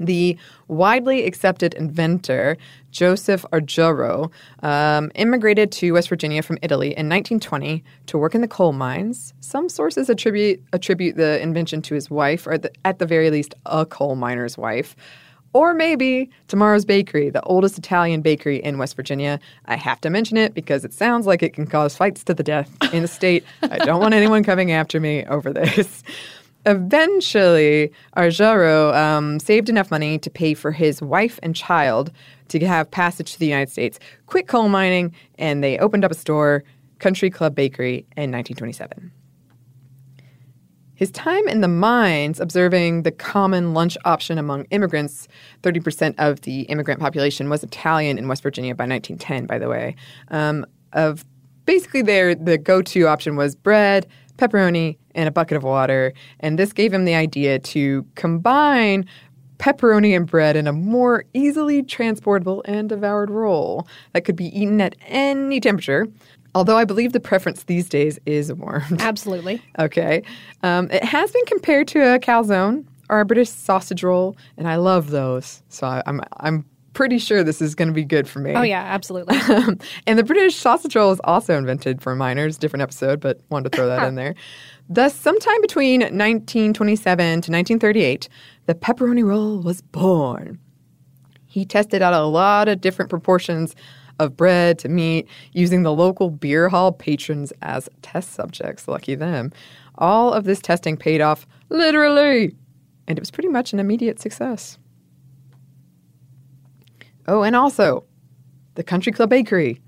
[0.00, 0.36] The
[0.68, 2.56] widely accepted inventor,
[2.90, 4.30] Joseph Argiro,
[4.62, 9.34] um, immigrated to West Virginia from Italy in 1920 to work in the coal mines.
[9.40, 13.54] Some sources attribute, attribute the invention to his wife, or the, at the very least,
[13.66, 14.96] a coal miner's wife.
[15.54, 19.38] Or maybe Tomaro's Bakery, the oldest Italian bakery in West Virginia.
[19.66, 22.42] I have to mention it because it sounds like it can cause fights to the
[22.42, 23.44] death in the state.
[23.62, 26.02] I don't want anyone coming after me over this.
[26.66, 32.10] Eventually, Argiro um, saved enough money to pay for his wife and child
[32.48, 36.14] to have passage to the United States, quit coal mining, and they opened up a
[36.14, 36.64] store,
[37.00, 39.12] Country Club Bakery, in 1927.
[40.94, 45.26] His time in the mines, observing the common lunch option among immigrants,
[45.62, 49.96] 30% of the immigrant population was Italian in West Virginia by 1910, by the way.
[50.28, 51.24] Um, of
[51.66, 54.06] basically, their the go-to option was bread,
[54.38, 56.12] pepperoni, and a bucket of water.
[56.40, 59.06] And this gave him the idea to combine
[59.58, 64.80] pepperoni and bread in a more easily transportable and devoured roll that could be eaten
[64.80, 66.06] at any temperature.
[66.54, 68.96] Although I believe the preference these days is warmed.
[69.00, 69.60] Absolutely.
[69.78, 70.22] Okay.
[70.62, 74.76] Um, it has been compared to a calzone or a British sausage roll, and I
[74.76, 75.62] love those.
[75.68, 78.54] So I, I'm I'm pretty sure this is going to be good for me.
[78.54, 79.36] Oh yeah, absolutely.
[80.06, 83.76] and the British sausage roll was also invented for miners, different episode, but wanted to
[83.76, 84.34] throw that in there.
[84.88, 88.28] Thus, sometime between 1927 to 1938,
[88.66, 90.58] the pepperoni roll was born.
[91.46, 93.74] He tested out a lot of different proportions
[94.18, 98.86] of bread to meat, using the local beer hall patrons as test subjects.
[98.88, 99.52] Lucky them.
[99.96, 102.54] All of this testing paid off literally,
[103.06, 104.78] and it was pretty much an immediate success.
[107.26, 108.04] Oh, and also,
[108.74, 109.80] the Country Club Bakery,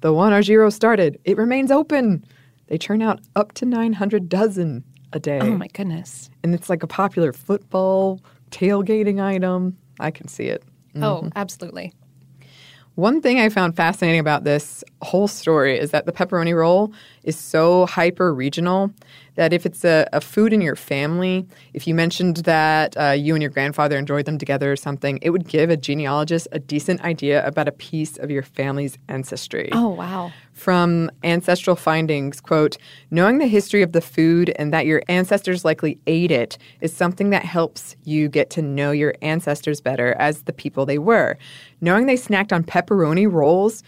[0.00, 2.24] the one Argiro started, it remains open.
[2.66, 5.38] They churn out up to 900 dozen a day.
[5.40, 6.30] Oh my goodness.
[6.42, 8.20] And it's like a popular football
[8.50, 9.76] tailgating item.
[10.00, 10.62] I can see it.
[10.96, 11.32] Oh, Mhm.
[11.36, 11.92] absolutely.
[12.96, 16.92] One thing I found fascinating about this whole story is that the pepperoni roll
[17.24, 18.92] is so hyper regional
[19.34, 23.34] that if it's a, a, food in your family, if you mentioned that uh, you
[23.34, 27.02] and your grandfather enjoyed them together or something, it would give a genealogist a decent
[27.02, 29.68] idea about a piece of your family's ancestry.
[29.72, 30.32] Oh, wow.
[30.52, 32.76] From ancestral findings, quote,
[33.10, 37.30] knowing the history of the food and that your ancestors likely ate it is something
[37.30, 41.36] that helps you get to know your ancestors better as the people they were.
[41.80, 43.82] Knowing they snacked on pepperoni rolls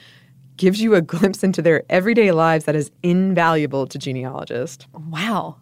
[0.56, 4.86] gives you a glimpse into their everyday lives that is invaluable to genealogists.
[4.92, 5.56] Wow.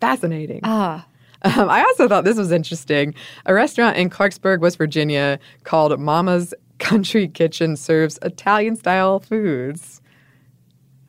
[0.00, 0.60] Fascinating.
[0.64, 1.06] Ah.
[1.42, 3.14] Um, I also thought this was interesting.
[3.44, 10.00] A restaurant in Clarksburg, West Virginia called Mama's Country Kitchen serves Italian style foods.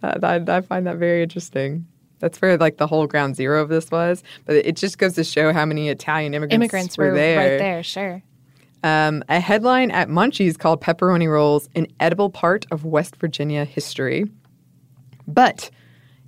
[0.04, 1.88] Uh, I, I find that very interesting.
[2.20, 4.24] That's where like the whole ground zero of this was.
[4.46, 7.38] But it just goes to show how many Italian immigrants, immigrants were, were there.
[7.38, 7.84] right there.
[7.84, 8.22] Sure.
[8.84, 14.26] Um, a headline at Munchies called Pepperoni Rolls an edible part of West Virginia history.
[15.28, 15.72] But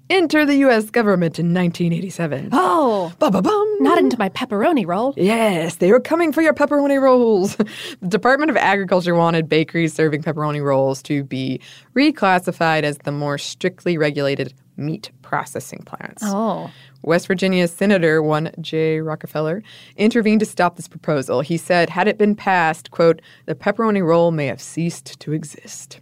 [0.10, 0.90] enter the U.S.
[0.90, 2.50] government in 1987.
[2.54, 3.78] Oh, Ba-ba-bum.
[3.82, 5.14] not into my pepperoni roll.
[5.18, 7.56] Yes, they were coming for your pepperoni rolls.
[8.02, 11.60] the Department of Agriculture wanted bakeries serving pepperoni rolls to be
[11.96, 16.24] reclassified as the more strictly regulated meat processing plants.
[16.26, 16.72] Oh.
[17.08, 19.64] West Virginia Senator one Jay Rockefeller
[19.96, 21.40] intervened to stop this proposal.
[21.40, 26.02] He said, had it been passed, quote, the pepperoni roll may have ceased to exist.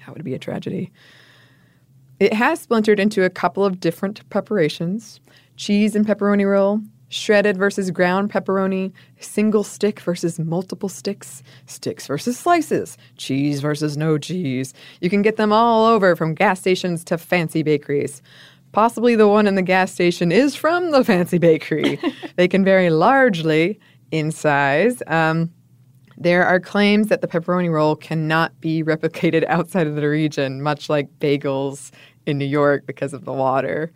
[0.00, 0.90] That would be a tragedy.
[2.18, 5.20] It has splintered into a couple of different preparations
[5.56, 12.36] cheese and pepperoni roll, shredded versus ground pepperoni, single stick versus multiple sticks, sticks versus
[12.36, 14.74] slices, cheese versus no cheese.
[15.00, 18.20] You can get them all over from gas stations to fancy bakeries.
[18.74, 21.98] Possibly the one in the gas station is from the fancy bakery.
[22.36, 23.78] they can vary largely
[24.10, 25.02] in size.
[25.06, 25.52] Um,
[26.16, 30.88] there are claims that the pepperoni roll cannot be replicated outside of the region, much
[30.88, 31.90] like bagels
[32.26, 33.92] in New York because of the water.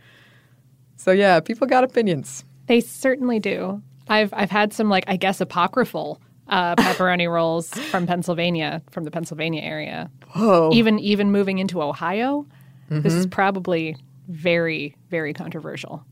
[0.96, 2.44] So yeah, people got opinions.
[2.66, 3.82] They certainly do.
[4.08, 9.10] I've I've had some like I guess apocryphal uh, pepperoni rolls from Pennsylvania, from the
[9.10, 10.10] Pennsylvania area.
[10.34, 10.70] Whoa!
[10.72, 12.46] Even even moving into Ohio,
[12.90, 13.02] mm-hmm.
[13.02, 13.96] this is probably
[14.28, 16.04] very very controversial.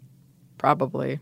[0.59, 1.21] Probably.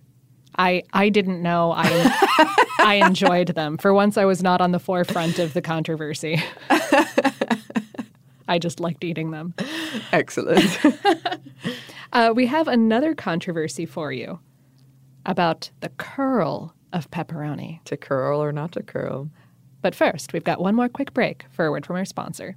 [0.57, 3.79] I I didn't know I I enjoyed them.
[3.79, 6.43] For once, I was not on the forefront of the controversy.
[8.47, 9.55] I just liked eating them.
[10.13, 10.79] Excellent.
[12.13, 14.39] uh, we have another controversy for you
[15.25, 17.83] about the curl of pepperoni.
[17.85, 19.31] To curl or not to curl.
[19.81, 22.57] But first, we've got one more quick break for a word from our sponsor.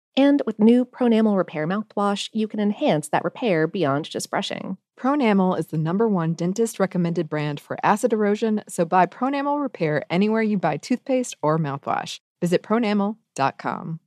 [0.17, 4.77] And with new Pronamel Repair mouthwash, you can enhance that repair beyond just brushing.
[4.99, 10.03] Pronamel is the number one dentist recommended brand for acid erosion, so buy Pronamel Repair
[10.09, 12.19] anywhere you buy toothpaste or mouthwash.
[12.41, 13.99] Visit pronamel.com.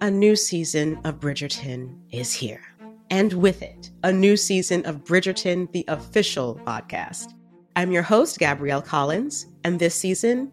[0.00, 2.62] A new season of Bridgerton is here.
[3.10, 7.32] And with it, a new season of Bridgerton, the official podcast.
[7.76, 10.52] I'm your host, Gabrielle Collins, and this season,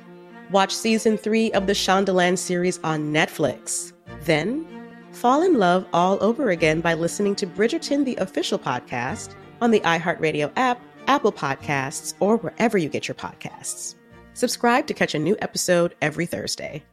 [0.51, 3.93] Watch season three of the Shondaland series on Netflix.
[4.23, 4.65] Then,
[5.13, 9.79] fall in love all over again by listening to Bridgerton, the official podcast, on the
[9.81, 13.95] iHeartRadio app Apple Podcasts, or wherever you get your podcasts.
[14.33, 16.83] Subscribe to catch a new episode every Thursday.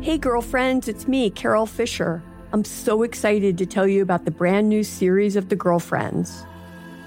[0.00, 2.22] Hey, girlfriends, it's me, Carol Fisher.
[2.52, 6.46] I'm so excited to tell you about the brand new series of The Girlfriends.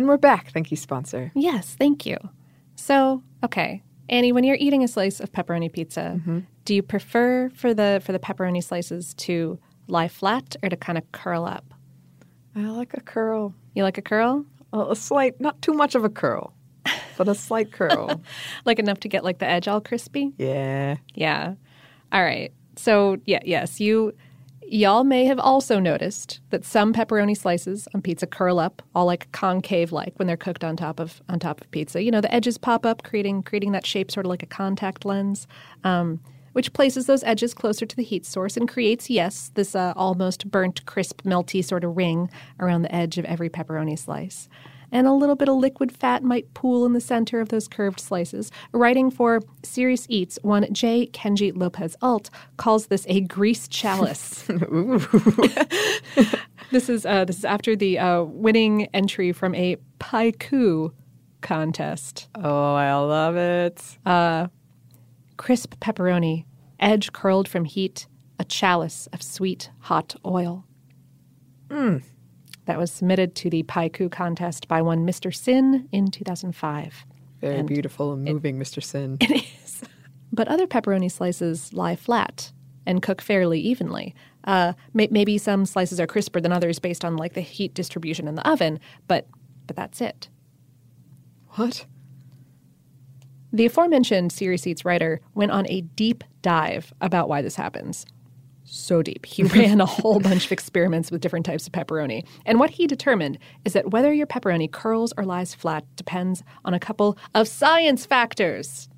[0.00, 0.50] And we're back.
[0.50, 1.30] Thank you, sponsor.
[1.34, 2.16] Yes, thank you.
[2.74, 6.38] So, okay, Annie, when you're eating a slice of pepperoni pizza, Mm-hmm.
[6.64, 10.96] do you prefer for the for the pepperoni slices to lie flat or to kind
[10.96, 11.74] of curl up?
[12.56, 13.52] I like a curl.
[13.74, 14.46] You like a curl?
[14.72, 16.54] Well, a slight, not too much of a curl,
[17.18, 18.22] but a slight curl.
[18.64, 20.32] like enough to get like the edge all crispy?
[20.38, 20.96] yeah.
[21.14, 21.56] Yeah.
[22.10, 22.54] All right.
[22.76, 24.14] So, yeah, yes, you
[24.70, 29.30] y'all may have also noticed that some pepperoni slices on pizza curl up, all like
[29.32, 32.02] concave like when they're cooked on top of on top of pizza.
[32.02, 35.04] You know, the edges pop up, creating creating that shape sort of like a contact
[35.04, 35.46] lens.
[35.84, 36.20] Um,
[36.52, 40.50] which places those edges closer to the heat source and creates, yes, this uh, almost
[40.50, 44.48] burnt, crisp, melty sort of ring around the edge of every pepperoni slice
[44.92, 48.00] and a little bit of liquid fat might pool in the center of those curved
[48.00, 48.50] slices.
[48.72, 51.06] Writing for Serious Eats, one J.
[51.08, 54.42] Kenji Lopez Alt calls this a grease chalice.
[56.70, 60.92] this is uh, this is after the uh, winning entry from a paiku
[61.40, 62.28] contest.
[62.34, 63.82] Oh, I love it.
[64.04, 64.48] Uh,
[65.36, 66.44] crisp pepperoni,
[66.78, 68.06] edge curled from heat,
[68.38, 70.64] a chalice of sweet hot oil.
[71.68, 72.02] Mm.
[72.70, 75.34] That was submitted to the Paiku contest by one Mr.
[75.34, 77.04] Sin in 2005.
[77.40, 78.80] Very And beautiful and moving, Mr.
[78.80, 79.18] Sin.
[79.20, 79.82] It is.
[80.32, 82.52] But other pepperoni slices lie flat
[82.86, 84.14] and cook fairly evenly.
[84.44, 88.28] Uh, may- maybe some slices are crisper than others based on like the heat distribution
[88.28, 89.26] in the oven, but
[89.66, 90.28] but that's it.
[91.54, 91.86] What?
[93.52, 98.06] The aforementioned Serious Eats writer went on a deep dive about why this happens.
[98.72, 99.26] So deep.
[99.26, 102.24] He ran a whole bunch of experiments with different types of pepperoni.
[102.46, 106.72] And what he determined is that whether your pepperoni curls or lies flat depends on
[106.72, 108.88] a couple of science factors.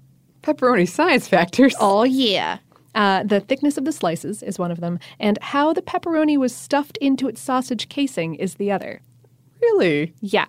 [0.43, 1.75] Pepperoni science factors?
[1.81, 2.59] Oh, yeah.
[2.95, 6.55] Uh, the thickness of the slices is one of them, and how the pepperoni was
[6.55, 9.01] stuffed into its sausage casing is the other.
[9.63, 10.13] Really?
[10.21, 10.47] Yeah.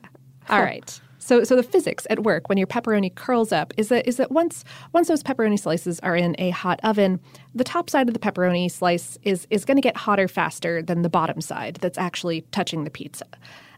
[0.49, 0.99] All right.
[1.23, 4.29] So, so the physics at work when your pepperoni curls up is that is that
[4.29, 7.21] once once those pepperoni slices are in a hot oven,
[7.55, 11.01] the top side of the pepperoni slice is is going to get hotter faster than
[11.01, 13.25] the bottom side that's actually touching the pizza.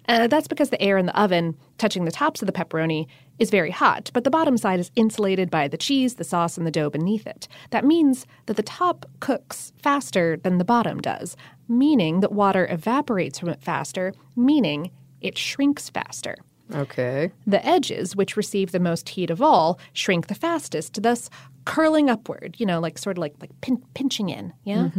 [0.09, 3.05] Uh, that's because the air in the oven touching the tops of the pepperoni
[3.37, 6.65] is very hot, but the bottom side is insulated by the cheese, the sauce, and
[6.65, 7.47] the dough beneath it.
[7.69, 11.37] That means that the top cooks faster than the bottom does,
[11.67, 14.89] meaning that water evaporates from it faster, meaning
[15.21, 16.37] it shrinks faster.
[16.73, 17.31] Okay.
[17.45, 21.29] The edges, which receive the most heat of all, shrink the fastest, thus
[21.65, 24.89] curling upward, you know, like sort of like, like pin- pinching in, yeah?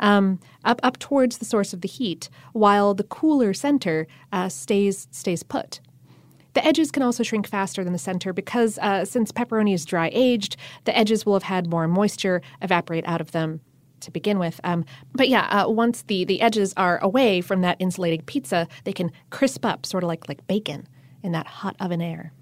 [0.00, 5.06] Um, up, up towards the source of the heat, while the cooler center uh, stays,
[5.10, 5.80] stays put.
[6.54, 10.10] The edges can also shrink faster than the center because uh, since pepperoni is dry
[10.12, 13.60] aged, the edges will have had more moisture evaporate out of them
[14.00, 14.60] to begin with.
[14.64, 18.92] Um, but yeah, uh, once the, the edges are away from that insulating pizza, they
[18.92, 20.86] can crisp up, sort of like, like bacon
[21.22, 22.32] in that hot oven air.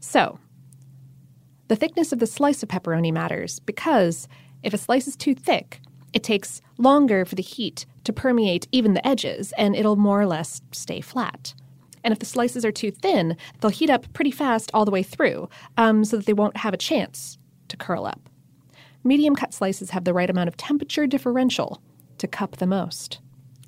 [0.00, 0.38] So,
[1.68, 4.28] the thickness of the slice of pepperoni matters because
[4.62, 5.80] if a slice is too thick,
[6.12, 10.26] it takes longer for the heat to permeate even the edges and it'll more or
[10.26, 11.54] less stay flat.
[12.04, 15.02] And if the slices are too thin, they'll heat up pretty fast all the way
[15.02, 18.28] through um, so that they won't have a chance to curl up.
[19.04, 21.80] Medium cut slices have the right amount of temperature differential
[22.18, 23.20] to cup the most.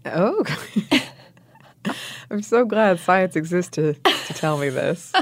[0.04, 0.44] Oh.
[2.34, 5.12] I'm so glad science exists to, to tell me this.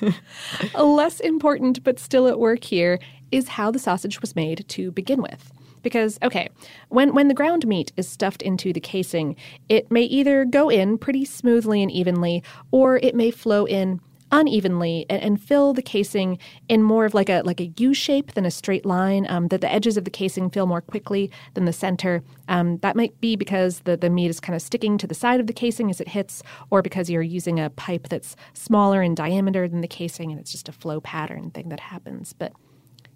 [0.74, 2.98] Less important, but still at work here,
[3.30, 5.52] is how the sausage was made to begin with.
[5.82, 6.48] Because, okay,
[6.88, 9.36] when, when the ground meat is stuffed into the casing,
[9.68, 14.00] it may either go in pretty smoothly and evenly, or it may flow in
[14.32, 18.34] unevenly and, and fill the casing in more of like a like a U shape
[18.34, 19.26] than a straight line.
[19.28, 22.22] Um, that the edges of the casing fill more quickly than the center.
[22.48, 25.40] Um, that might be because the, the meat is kind of sticking to the side
[25.40, 29.14] of the casing as it hits, or because you're using a pipe that's smaller in
[29.14, 32.32] diameter than the casing and it's just a flow pattern thing that happens.
[32.32, 32.52] But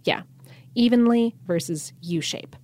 [0.05, 0.23] yeah,
[0.75, 2.57] evenly versus U shape.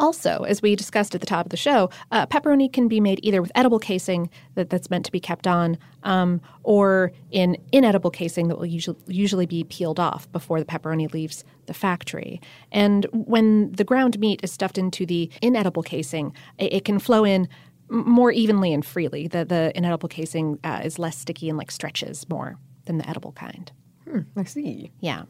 [0.00, 3.20] Also, as we discussed at the top of the show, uh, pepperoni can be made
[3.22, 8.10] either with edible casing that, that's meant to be kept on, um, or in inedible
[8.10, 12.40] casing that will usually, usually be peeled off before the pepperoni leaves the factory.
[12.72, 17.24] And when the ground meat is stuffed into the inedible casing, it, it can flow
[17.24, 17.46] in
[17.90, 19.28] more evenly and freely.
[19.28, 23.32] The, the inedible casing uh, is less sticky and like stretches more than the edible
[23.32, 23.70] kind.
[24.04, 24.92] Hmm, I see.
[25.00, 25.24] Yeah.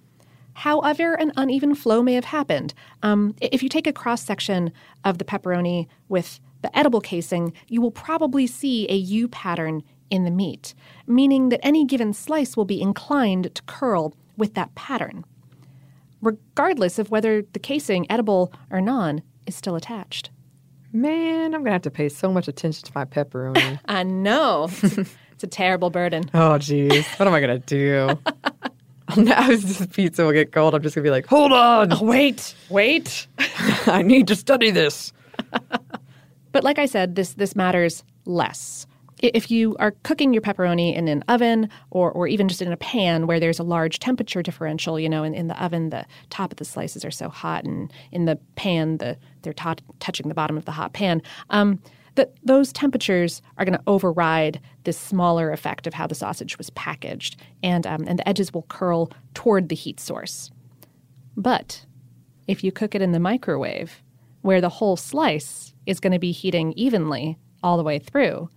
[0.54, 2.74] However, an uneven flow may have happened.
[3.02, 4.72] Um, if you take a cross section
[5.04, 10.24] of the pepperoni with the edible casing, you will probably see a U pattern in
[10.24, 10.74] the meat,
[11.06, 15.24] meaning that any given slice will be inclined to curl with that pattern,
[16.20, 20.30] regardless of whether the casing, edible or non, is still attached.
[20.92, 23.78] Man, I'm gonna have to pay so much attention to my pepperoni.
[23.86, 24.68] I know.
[24.82, 26.28] it's a terrible burden.
[26.34, 27.06] Oh, geez.
[27.16, 28.18] What am I gonna do?
[29.16, 30.74] now this pizza will get cold.
[30.74, 33.26] I'm just gonna be like, hold on, oh, wait, wait.
[33.86, 35.12] I need to study this.
[36.52, 38.86] but like I said, this this matters less.
[39.22, 42.76] If you are cooking your pepperoni in an oven or, or even just in a
[42.76, 46.52] pan where there's a large temperature differential, you know, in, in the oven, the top
[46.52, 50.34] of the slices are so hot, and in the pan, the they're t- touching the
[50.34, 51.20] bottom of the hot pan.
[51.50, 51.80] Um,
[52.14, 56.70] that those temperatures are going to override this smaller effect of how the sausage was
[56.70, 60.50] packaged, and um, and the edges will curl toward the heat source.
[61.36, 61.84] But
[62.46, 64.02] if you cook it in the microwave,
[64.42, 68.48] where the whole slice is going to be heating evenly all the way through,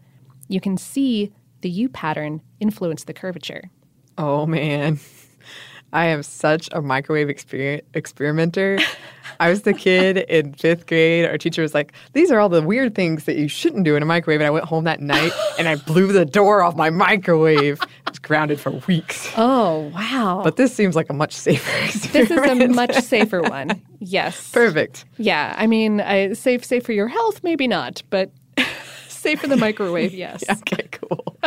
[0.47, 1.31] you can see
[1.61, 3.69] the U pattern influence the curvature.
[4.17, 4.99] Oh man.
[5.93, 8.79] I am such a microwave exper- experimenter.
[9.39, 11.25] I was the kid in fifth grade.
[11.25, 14.01] Our teacher was like, These are all the weird things that you shouldn't do in
[14.01, 14.41] a microwave.
[14.41, 17.79] And I went home that night and I blew the door off my microwave.
[18.07, 19.31] I was grounded for weeks.
[19.37, 20.41] Oh, wow.
[20.43, 22.13] But this seems like a much safer experiment.
[22.33, 23.81] This is a much safer one.
[23.99, 24.51] Yes.
[24.51, 25.05] Perfect.
[25.17, 25.53] Yeah.
[25.57, 28.31] I mean, I, safe, safe for your health, maybe not, but
[29.07, 30.43] safe for the microwave, yes.
[30.49, 31.37] okay, cool.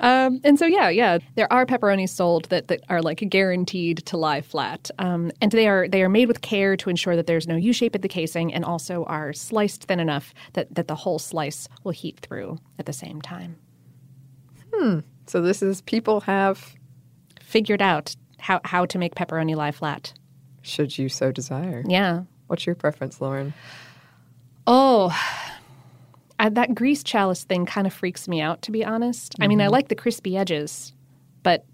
[0.00, 4.16] Um, and so yeah, yeah, there are pepperonis sold that, that are like guaranteed to
[4.16, 7.46] lie flat, um, and they are they are made with care to ensure that there's
[7.46, 10.94] no U shape at the casing, and also are sliced thin enough that that the
[10.94, 13.56] whole slice will heat through at the same time.
[14.72, 15.00] Hmm.
[15.26, 16.74] So this is people have
[17.40, 20.14] figured out how how to make pepperoni lie flat.
[20.62, 21.82] Should you so desire?
[21.86, 22.22] Yeah.
[22.46, 23.54] What's your preference, Lauren?
[24.66, 25.16] Oh,
[26.40, 29.34] I, that grease chalice thing kind of freaks me out, to be honest.
[29.34, 29.42] Mm-hmm.
[29.42, 30.94] I mean, I like the crispy edges,
[31.42, 31.66] but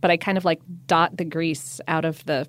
[0.00, 2.48] but I kind of like dot the grease out of the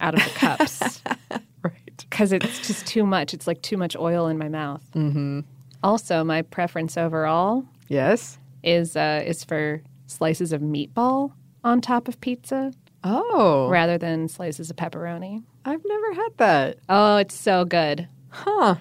[0.00, 1.02] out of the cups,
[1.62, 1.96] right?
[2.08, 3.34] Because it's just too much.
[3.34, 4.82] It's like too much oil in my mouth.
[4.94, 5.40] Mm-hmm.
[5.82, 12.18] Also, my preference overall, yes, is uh, is for slices of meatball on top of
[12.22, 12.72] pizza.
[13.06, 15.42] Oh, rather than slices of pepperoni.
[15.66, 16.78] I've never had that.
[16.88, 18.08] Oh, it's so good.
[18.30, 18.76] Huh.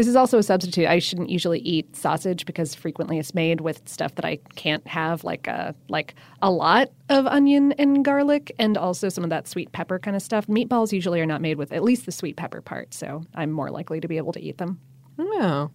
[0.00, 0.86] This is also a substitute.
[0.86, 5.24] I shouldn't usually eat sausage because frequently it's made with stuff that I can't have,
[5.24, 9.72] like a like a lot of onion and garlic, and also some of that sweet
[9.72, 10.46] pepper kind of stuff.
[10.46, 13.70] Meatballs usually are not made with at least the sweet pepper part, so I'm more
[13.70, 14.80] likely to be able to eat them.
[15.18, 15.70] Oh,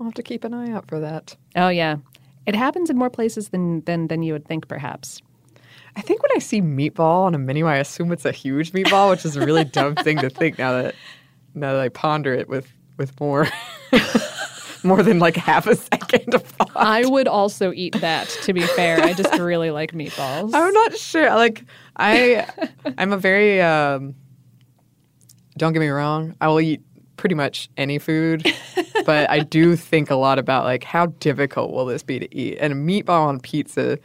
[0.00, 1.36] I'll have to keep an eye out for that.
[1.54, 1.96] Oh yeah,
[2.46, 5.20] it happens in more places than than than you would think, perhaps.
[5.94, 9.10] I think when I see meatball on a menu, I assume it's a huge meatball,
[9.10, 10.94] which is a really dumb thing to think now that
[11.54, 13.48] now that I ponder it with with more
[14.84, 16.72] more than like half a second of thought.
[16.74, 19.00] I would also eat that, to be fair.
[19.02, 20.50] I just really like meatballs.
[20.54, 21.30] I'm not sure.
[21.34, 21.64] Like
[21.96, 22.46] I
[22.98, 24.14] I'm a very um
[25.56, 26.80] don't get me wrong, I will eat
[27.16, 28.44] pretty much any food,
[29.06, 32.58] but I do think a lot about like how difficult will this be to eat?
[32.58, 33.98] And a meatball on pizza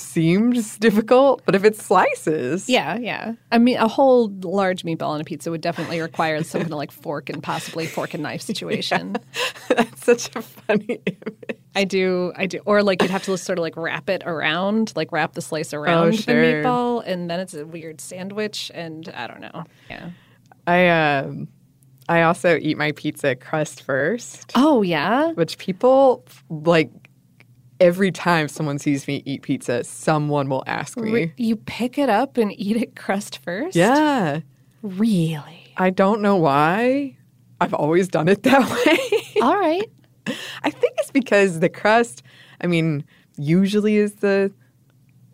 [0.00, 2.68] seems difficult, but if it's slices.
[2.68, 3.34] Yeah, yeah.
[3.52, 6.78] I mean, a whole large meatball on a pizza would definitely require some kind of
[6.78, 9.16] like fork and possibly fork and knife situation.
[9.70, 9.84] Yeah.
[9.84, 11.58] That's such a funny image.
[11.76, 12.60] I do, I do.
[12.64, 15.74] Or like you'd have to sort of like wrap it around, like wrap the slice
[15.74, 16.34] around oh, sure.
[16.34, 19.64] the meatball, and then it's a weird sandwich, and I don't know.
[19.90, 20.10] Yeah.
[20.66, 21.48] I, um,
[22.08, 24.52] I also eat my pizza crust first.
[24.54, 25.32] Oh, yeah?
[25.32, 26.90] Which people like
[27.80, 31.32] every time someone sees me eat pizza, someone will ask me.
[31.36, 33.76] You pick it up and eat it crust first?
[33.76, 34.40] Yeah.
[34.82, 35.72] Really?
[35.76, 37.16] I don't know why.
[37.60, 39.42] I've always done it that way.
[39.42, 39.88] All right.
[40.62, 42.22] I think it's because the crust,
[42.60, 43.04] I mean,
[43.36, 44.52] usually is the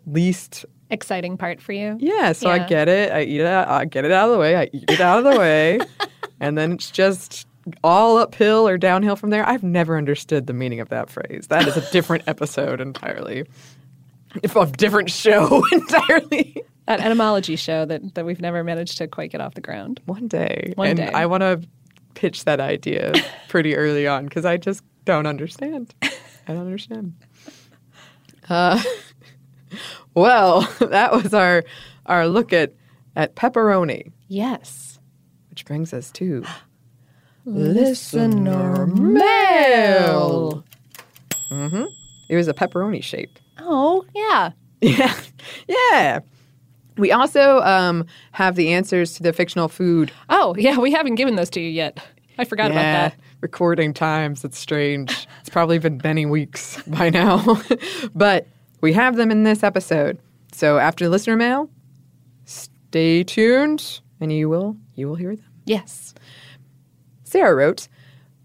[0.05, 1.97] least Exciting part for you?
[1.99, 3.11] Yeah, so I get it.
[3.11, 3.47] I eat it.
[3.47, 4.55] Out, I get it out of the way.
[4.55, 5.79] I eat it out of the way,
[6.39, 7.47] and then it's just
[7.83, 9.47] all uphill or downhill from there.
[9.47, 11.47] I've never understood the meaning of that phrase.
[11.49, 13.45] That is a different episode entirely,
[14.43, 16.63] if a different show entirely.
[16.87, 19.99] That etymology show that, that we've never managed to quite get off the ground.
[20.05, 21.11] One day, One and day.
[21.11, 21.61] I want to
[22.13, 23.13] pitch that idea
[23.47, 25.95] pretty early on because I just don't understand.
[26.03, 26.09] I
[26.53, 27.13] don't understand.
[28.47, 28.81] Uh,
[30.13, 31.63] well, that was our
[32.05, 32.73] our look at
[33.15, 34.11] at pepperoni.
[34.27, 34.99] Yes.
[35.49, 36.43] Which brings us to
[37.45, 40.63] Listener mail.
[41.51, 41.83] Mm-hmm.
[42.29, 43.39] It was a pepperoni shape.
[43.59, 44.51] Oh, yeah.
[44.81, 45.15] Yeah,
[45.67, 46.19] yeah.
[46.97, 50.11] We also um, have the answers to the fictional food.
[50.29, 51.99] Oh, yeah, we haven't given those to you yet.
[52.37, 53.15] I forgot about that.
[53.41, 54.43] Recording times.
[54.45, 55.27] It's strange.
[55.39, 57.57] it's probably been many weeks by now,
[58.15, 58.47] but
[58.81, 60.19] we have them in this episode.
[60.51, 61.69] So after listener mail,
[62.45, 65.45] stay tuned, and you will you will hear them.
[65.65, 66.13] Yes.
[67.35, 67.89] Sarah wrote,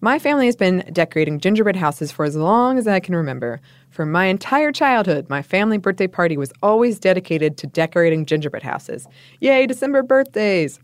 [0.00, 3.60] My family has been decorating gingerbread houses for as long as I can remember.
[3.88, 9.06] For my entire childhood, my family birthday party was always dedicated to decorating gingerbread houses.
[9.38, 10.80] Yay, December birthdays!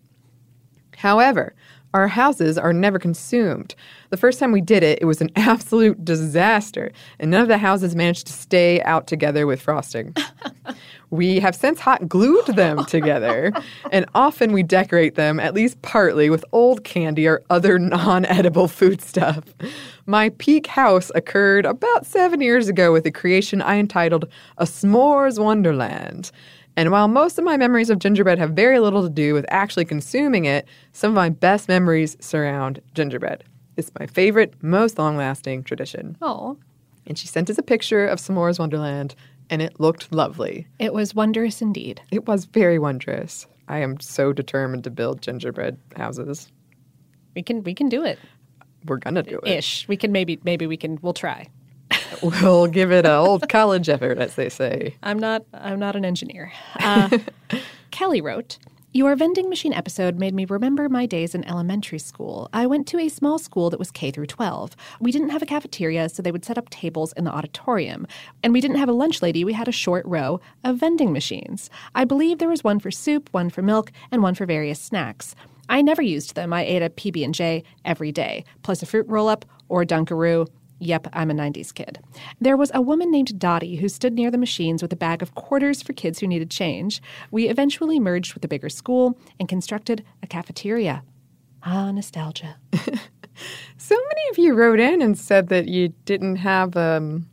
[0.97, 1.53] However,
[1.95, 3.75] our houses are never consumed.
[4.11, 7.59] The first time we did it, it was an absolute disaster, and none of the
[7.59, 10.15] houses managed to stay out together with frosting.
[11.11, 13.53] We have since hot glued them together,
[13.93, 18.69] and often we decorate them, at least partly, with old candy or other non edible
[18.69, 19.45] foodstuff.
[20.07, 24.29] My peak house occurred about seven years ago with a creation I entitled
[24.59, 26.31] A S'mores Wonderland.
[26.77, 29.87] And while most of my memories of gingerbread have very little to do with actually
[29.87, 33.45] consuming it, some of my best memories surround gingerbread.
[33.77, 36.17] It's my favorite, most long lasting tradition.
[36.21, 36.59] Oh.
[37.07, 39.15] And she sent us a picture of S'mores Wonderland,
[39.51, 40.67] and it looked lovely.
[40.79, 42.01] It was wondrous indeed.
[42.11, 43.47] It was very wondrous.
[43.69, 46.51] I am so determined to build gingerbread houses.
[47.35, 48.19] We can we can do it.
[48.87, 49.49] We're gonna do it.
[49.51, 49.89] Ish.
[49.89, 51.49] We can maybe maybe we can we'll try.
[52.23, 54.97] We'll give it an old college effort, as they say.
[55.03, 56.53] I'm not I'm not an engineer.
[56.79, 57.19] Uh,
[57.91, 58.59] Kelly wrote,
[58.97, 62.49] Your vending machine episode made me remember my days in elementary school.
[62.55, 64.75] I went to a small school that was K through 12.
[65.01, 68.07] We didn't have a cafeteria, so they would set up tables in the auditorium.
[68.43, 71.69] And we didn't have a lunch lady, we had a short row of vending machines.
[71.95, 75.35] I believe there was one for soup, one for milk, and one for various snacks.
[75.69, 76.55] I never used them.
[76.55, 80.47] I ate a PB&J every day, plus a fruit roll-up or Dunkaroo.
[80.79, 82.01] Yep, I'm a 90s kid.
[82.41, 85.35] There was a woman named Dottie who stood near the machines with a bag of
[85.35, 87.01] quarters for kids who needed change.
[87.31, 91.03] We eventually merged with a bigger school and constructed a cafeteria.
[91.63, 92.57] Ah, nostalgia.
[93.79, 97.27] So many of you wrote in and said that you didn't have um,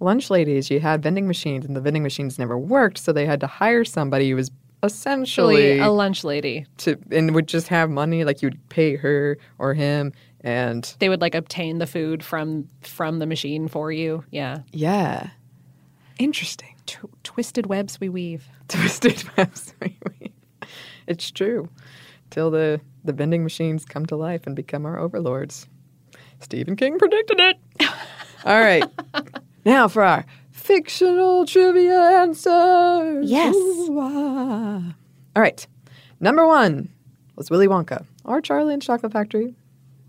[0.00, 0.70] lunch ladies.
[0.70, 3.84] You had vending machines, and the vending machines never worked, so they had to hire
[3.84, 4.50] somebody who was
[4.82, 6.66] essentially a lunch lady.
[6.78, 8.24] to and would just have money.
[8.24, 10.12] Like you'd pay her or him,
[10.46, 14.24] and They would like obtain the food from from the machine for you.
[14.30, 14.60] Yeah.
[14.72, 15.30] yeah,
[16.18, 16.74] interesting.
[16.86, 18.44] Tw- twisted webs we weave.
[18.68, 19.74] Twisted webs.
[19.82, 20.32] we weave.
[21.08, 21.68] it's true.
[22.30, 25.66] Till the the vending machines come to life and become our overlords.
[26.40, 27.56] Stephen King predicted it.
[28.44, 28.84] All right.
[29.64, 33.28] now for our fictional trivia answers.
[33.30, 33.54] Yes.
[33.54, 34.94] Ooh, ah.
[35.34, 35.66] All right.
[36.20, 36.88] Number one
[37.36, 39.54] was Willy Wonka or Charlie and Chocolate Factory,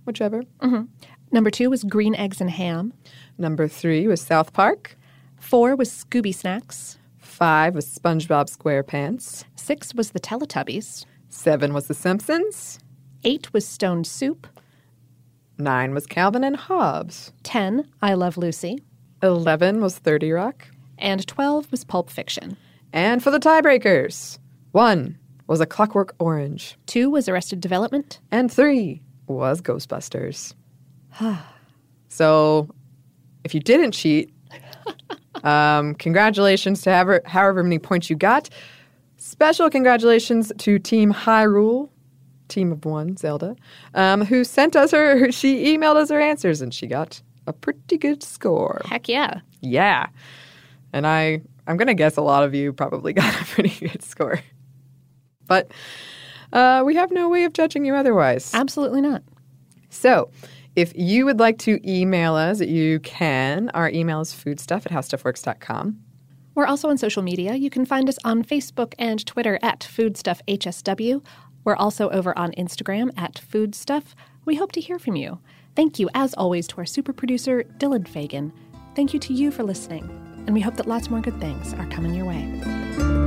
[0.08, 0.44] whichever.
[0.62, 0.84] Mm-hmm.
[1.32, 2.94] Number two was green eggs and ham.
[3.38, 4.98] Number three was South Park.
[5.40, 6.98] Four was Scooby Snacks.
[7.18, 9.44] Five was SpongeBob SquarePants.
[9.56, 11.06] Six was the Teletubbies.
[11.30, 12.80] Seven was The Simpsons.
[13.24, 14.48] Eight was Stone Soup.
[15.60, 17.34] Nine was Calvin and Hobbes.
[17.44, 18.80] Ten, I Love Lucy.
[19.22, 20.68] 11 was 30 Rock.
[21.00, 22.58] And twelve was Pulp Fiction.
[22.94, 24.40] And for the tiebreakers,
[24.72, 26.76] one was A Clockwork Orange.
[26.88, 28.20] Two was Arrested Development.
[28.32, 30.54] And three was Ghostbusters.
[32.10, 32.70] so
[33.44, 34.32] if you didn't cheat,
[35.44, 38.50] um, congratulations to however, however many points you got.
[39.18, 41.90] Special congratulations to Team Hyrule,
[42.48, 43.56] team of one, Zelda,
[43.94, 47.98] um, who sent us her, she emailed us her answers and she got a pretty
[47.98, 48.82] good score.
[48.86, 49.42] Heck yeah.
[49.62, 50.08] Yeah.
[50.94, 54.02] And I I'm going to guess a lot of you probably got a pretty good
[54.02, 54.40] score.
[55.46, 55.72] But
[56.54, 58.52] uh, we have no way of judging you otherwise.
[58.54, 59.24] Absolutely not.
[59.90, 60.30] So,
[60.76, 63.72] If you would like to email us, you can.
[63.74, 66.00] Our email is foodstuff at howstuffworks.com.
[66.54, 67.56] We're also on social media.
[67.56, 71.24] You can find us on Facebook and Twitter at FoodstuffHSW.
[71.64, 74.16] We're also over on Instagram at Foodstuff.
[74.46, 75.40] We hope to hear from you.
[75.76, 78.54] Thank you, as always, to our super producer, Dylan Fagan.
[78.96, 80.04] Thank you to you for listening,
[80.46, 83.27] and we hope that lots more good things are coming your way.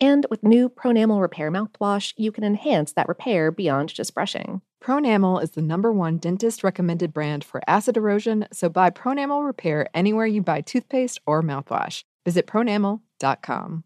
[0.00, 4.60] And with new Pronamel Repair mouthwash, you can enhance that repair beyond just brushing.
[4.82, 9.88] Pronamel is the number one dentist recommended brand for acid erosion, so buy Pronamel Repair
[9.94, 12.04] anywhere you buy toothpaste or mouthwash.
[12.24, 13.84] Visit pronamel.com.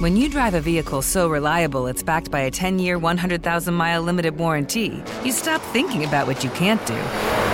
[0.00, 4.02] When you drive a vehicle so reliable it's backed by a 10 year, 100,000 mile
[4.02, 7.53] limited warranty, you stop thinking about what you can't do